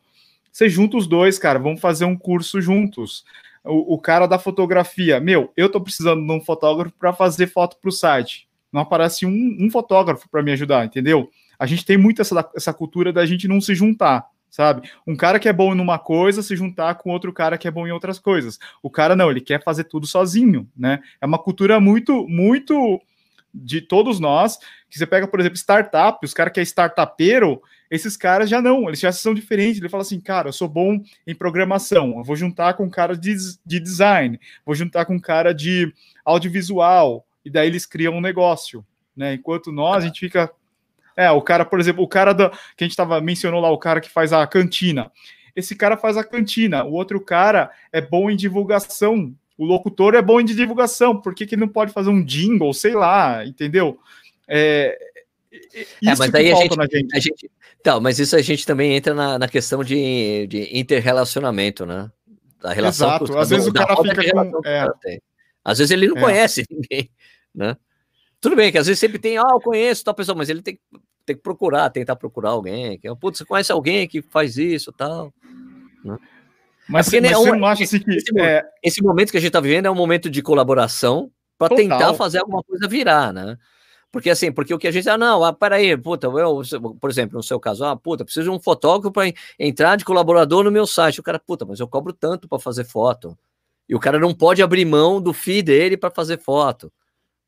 [0.51, 3.25] Você junta os dois, cara, vamos fazer um curso juntos.
[3.65, 7.77] O, o cara da fotografia, meu, eu tô precisando de um fotógrafo para fazer foto
[7.79, 8.49] para o site.
[8.73, 11.29] Não aparece um, um fotógrafo para me ajudar, entendeu?
[11.59, 14.89] A gente tem muito essa, essa cultura da gente não se juntar, sabe?
[15.07, 17.87] Um cara que é bom numa coisa se juntar com outro cara que é bom
[17.87, 18.59] em outras coisas.
[18.83, 21.01] O cara não, ele quer fazer tudo sozinho, né?
[21.21, 23.01] É uma cultura muito, muito
[23.53, 24.59] de todos nós,
[24.91, 28.89] que você pega, por exemplo, startup, os caras que é startupeiro, esses caras já não,
[28.89, 29.81] eles já são diferentes.
[29.81, 33.17] Ele fala assim, cara, eu sou bom em programação, eu vou juntar com um cara
[33.17, 33.35] de,
[33.65, 35.93] de design, vou juntar com um cara de
[36.25, 38.85] audiovisual, e daí eles criam um negócio,
[39.17, 39.35] né?
[39.35, 40.51] Enquanto nós, a gente fica.
[41.17, 43.79] É, o cara, por exemplo, o cara da, que a gente tava, mencionou lá, o
[43.79, 45.11] cara que faz a cantina.
[45.55, 50.23] Esse cara faz a cantina, o outro cara é bom em divulgação, o locutor é
[50.23, 53.99] bom em divulgação, por que, que ele não pode fazer um jingle, sei lá, entendeu?
[54.49, 54.99] É,
[55.75, 57.15] é, mas aí a gente, gente.
[57.15, 57.51] a gente,
[57.81, 62.11] Então, mas isso a gente também entra na, na questão de, de interrelacionamento, né?
[62.63, 63.39] A relação Exato.
[63.39, 64.61] Às vezes o cara fica com.
[64.65, 64.87] É.
[65.65, 66.21] Às vezes ele não é.
[66.21, 67.11] conhece ninguém,
[67.55, 67.77] né?
[68.43, 70.77] Tudo bem que às vezes sempre tem, ah, eu conheço tal pessoa, mas ele tem,
[71.25, 72.99] tem que procurar, tentar procurar alguém.
[72.99, 75.33] Que, Putz, você conhece alguém que faz isso tal?
[76.05, 76.19] Né?
[76.89, 78.11] Mas, é porque, né, mas você não acha assim que.
[78.11, 78.65] Esse, é...
[78.83, 82.41] esse, momento que a gente está vivendo é um momento de colaboração para tentar fazer
[82.41, 83.57] alguma coisa virar, né?
[84.11, 86.63] Porque assim, porque o que a gente, ah, não, ah, peraí, puta, eu,
[87.01, 90.65] por exemplo, no seu caso, ah, puta, preciso de um fotógrafo para entrar de colaborador
[90.65, 91.21] no meu site.
[91.21, 93.39] O cara, puta, mas eu cobro tanto para fazer foto.
[93.89, 96.93] E o cara não pode abrir mão do FII dele para fazer foto.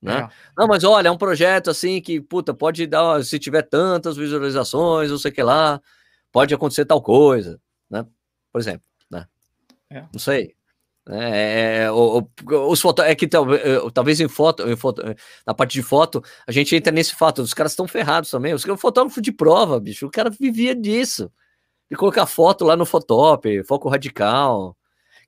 [0.04, 0.18] Né?
[0.18, 0.28] É.
[0.56, 5.10] Não, mas olha, é um projeto assim que, puta, pode dar, se tiver tantas visualizações,
[5.10, 5.80] não sei o que lá,
[6.30, 8.04] pode acontecer tal coisa, né?
[8.52, 9.26] Por exemplo, né?
[9.90, 10.02] É.
[10.12, 10.54] Não sei.
[11.08, 12.26] É, é, o,
[12.68, 15.02] os foto, é que talvez em foto, em foto,
[15.46, 18.52] na parte de foto, a gente entra nesse fato, os caras estão ferrados também.
[18.52, 21.32] Os fotógrafo de prova, bicho, o cara vivia disso.
[21.90, 24.76] De colocar foto lá no Photop, foco radical.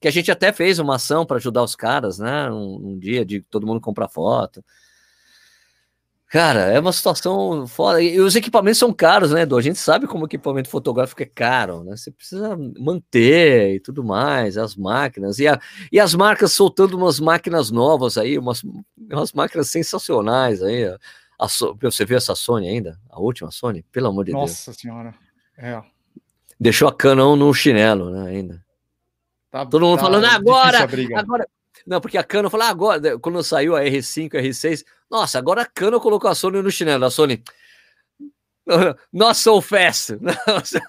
[0.01, 2.51] Que a gente até fez uma ação para ajudar os caras, né?
[2.51, 4.65] Um, um, dia de todo mundo comprar foto.
[6.29, 8.03] Cara, é uma situação foda.
[8.03, 9.57] E os equipamentos são caros, né, Edu?
[9.57, 11.97] A gente sabe como o equipamento fotográfico é caro, né?
[11.97, 15.39] Você precisa manter e tudo mais, as máquinas.
[15.39, 18.63] E, a, e as marcas soltando umas máquinas novas aí, umas,
[18.99, 20.85] umas máquinas sensacionais aí.
[21.39, 21.47] A,
[21.81, 22.99] você viu essa Sony ainda?
[23.09, 23.85] A última Sony?
[23.93, 24.67] Pelo amor de Nossa Deus.
[24.67, 25.15] Nossa senhora.
[25.57, 25.81] É.
[26.59, 28.66] Deixou a Canon no chinelo, né, ainda.
[29.57, 30.87] Tá, Todo mundo tá falando, agora,
[31.17, 31.49] agora,
[31.87, 35.63] não, porque a Canon falou, ah, agora, quando saiu a R5, a R6, nossa, agora
[35.63, 37.07] a Canon colocou a Sony no chinelo.
[37.07, 37.43] A Sony,
[39.11, 40.19] not so fast.
[40.21, 40.35] Não,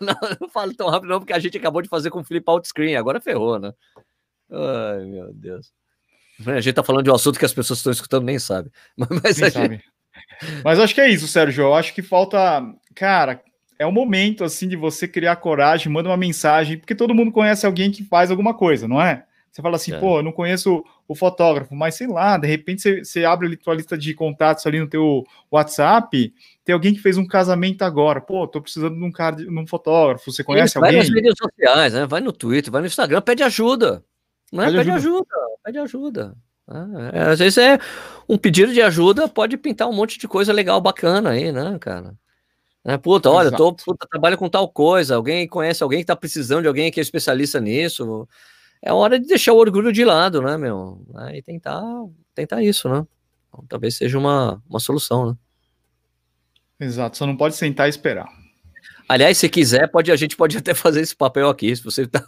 [0.01, 2.43] não, não falo tão rápido não, porque a gente acabou de fazer com o flip
[2.47, 3.71] out screen, agora ferrou, né?
[4.51, 5.71] Ai, meu Deus.
[6.45, 8.71] A gente tá falando de um assunto que as pessoas estão escutando nem sabem.
[8.97, 9.83] Mas, nem sabe.
[10.61, 11.63] Mas acho que é isso, Sérgio.
[11.63, 12.61] Eu acho que falta,
[12.93, 13.41] cara,
[13.79, 17.65] é o momento assim de você criar coragem, manda uma mensagem, porque todo mundo conhece
[17.65, 19.23] alguém que faz alguma coisa, não é?
[19.51, 19.99] Você fala assim, é.
[19.99, 23.57] pô, eu não conheço o fotógrafo, mas sei lá, de repente você, você abre a
[23.57, 28.21] tua lista de contatos ali no teu WhatsApp, tem alguém que fez um casamento agora,
[28.21, 30.97] pô, tô precisando de um cara, de, um fotógrafo, você conhece Isso, alguém?
[30.97, 32.05] Vai nas redes sociais, né?
[32.05, 34.03] Vai no Twitter, vai no Instagram, pede ajuda.
[34.51, 34.67] Não é?
[34.67, 35.15] Pede, pede ajuda.
[35.17, 36.35] ajuda, pede ajuda.
[37.13, 37.79] É, às vezes é
[38.27, 42.13] um pedido de ajuda, pode pintar um monte de coisa legal, bacana aí, né, cara?
[42.87, 43.57] É, puta, olha, Exato.
[43.57, 47.01] tô, puta, trabalho com tal coisa, alguém conhece alguém que tá precisando de alguém que
[47.01, 48.25] é especialista nisso,
[48.81, 51.05] é hora de deixar o orgulho de lado, né, meu?
[51.33, 51.83] E tentar,
[52.33, 53.05] tentar isso, né?
[53.49, 55.35] Então, talvez seja uma, uma solução, né?
[56.79, 58.29] Exato, só não pode sentar e esperar.
[59.09, 62.23] Aliás, se quiser, pode, a gente pode até fazer esse papel aqui, se você tá,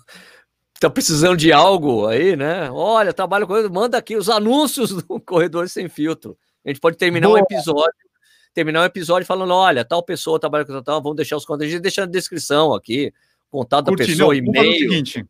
[0.78, 2.70] tá precisando de algo aí, né?
[2.70, 6.38] Olha, trabalho com manda aqui os anúncios do Corredor Sem Filtro.
[6.66, 7.40] A gente pode terminar Boa.
[7.40, 8.09] um episódio,
[8.54, 11.72] terminar um episódio falando: olha, tal pessoa trabalha com tal, vamos deixar os contatos, a
[11.72, 13.14] gente deixa na descrição aqui,
[13.50, 14.54] contato Curti, da pessoa, e-mail.
[14.54, 15.26] Vamos fazer o seguinte.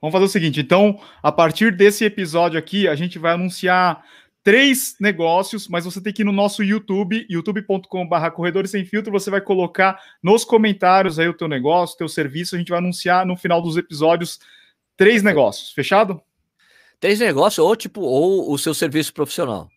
[0.00, 4.02] Vamos fazer o seguinte, então, a partir desse episódio aqui, a gente vai anunciar
[4.42, 9.30] três negócios, mas você tem que ir no nosso YouTube, youtube.com.br Corredores Sem Filtro, você
[9.30, 13.26] vai colocar nos comentários aí o teu negócio, o teu serviço, a gente vai anunciar
[13.26, 14.38] no final dos episódios
[14.96, 16.20] três negócios, fechado?
[16.98, 19.68] Três negócios, ou tipo, ou o seu serviço profissional.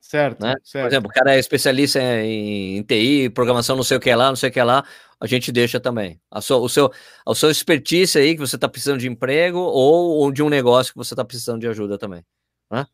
[0.00, 0.54] Certo, né?
[0.64, 0.84] certo.
[0.84, 4.28] Por exemplo, o cara é especialista em, em, TI, programação, não sei o que lá,
[4.28, 4.84] não sei o que lá,
[5.20, 6.20] a gente deixa também.
[6.30, 6.90] A sua, o seu,
[7.24, 10.92] a sua expertise aí que você está precisando de emprego ou, ou, de um negócio
[10.92, 12.24] que você está precisando de ajuda também.
[12.70, 12.86] Né?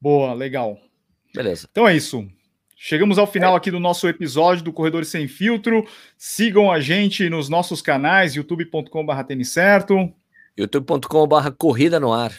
[0.00, 0.78] Boa, legal.
[1.34, 1.68] Beleza.
[1.70, 2.26] Então é isso.
[2.74, 5.86] Chegamos ao final aqui do nosso episódio do Corredores Sem Filtro.
[6.16, 9.22] Sigam a gente nos nossos canais, youtube.com.br
[10.56, 12.32] youtube.com.br corrida no ar.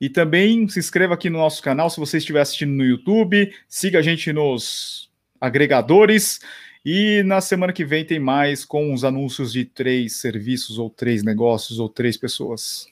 [0.00, 3.52] E também se inscreva aqui no nosso canal se você estiver assistindo no YouTube.
[3.68, 6.40] Siga a gente nos agregadores.
[6.84, 11.22] E na semana que vem tem mais com os anúncios de três serviços, ou três
[11.22, 12.86] negócios, ou três pessoas.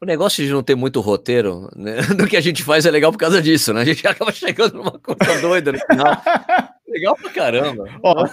[0.00, 3.12] O negócio de não ter muito roteiro né, do que a gente faz é legal
[3.12, 3.82] por causa disso, né?
[3.82, 6.22] A gente acaba chegando numa coisa doida no final.
[6.88, 7.84] legal pra caramba.
[8.02, 8.26] Ó,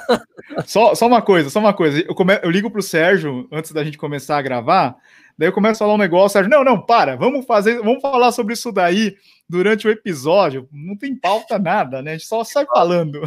[0.66, 2.00] só, só uma coisa, só uma coisa.
[2.08, 2.40] Eu, come...
[2.42, 4.96] eu ligo pro Sérgio antes da gente começar a gravar,
[5.38, 8.32] daí eu começo a falar um negócio, Sérgio, não, não, para, vamos fazer, vamos falar
[8.32, 9.16] sobre isso daí
[9.48, 10.68] durante o episódio.
[10.72, 12.12] Não tem pauta nada, né?
[12.12, 13.22] A gente só sai falando.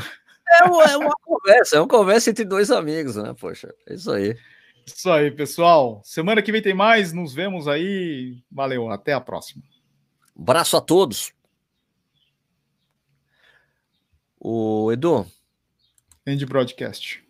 [0.60, 3.34] É uma, é uma conversa, é uma conversa entre dois amigos, né?
[3.38, 4.36] Poxa, é isso aí.
[4.86, 6.02] Isso aí, pessoal.
[6.04, 7.12] Semana que vem tem mais.
[7.12, 8.42] Nos vemos aí.
[8.50, 9.62] Valeu, até a próxima.
[10.38, 11.32] Abraço a todos.
[14.38, 15.26] O Edu.
[16.26, 17.23] End broadcast.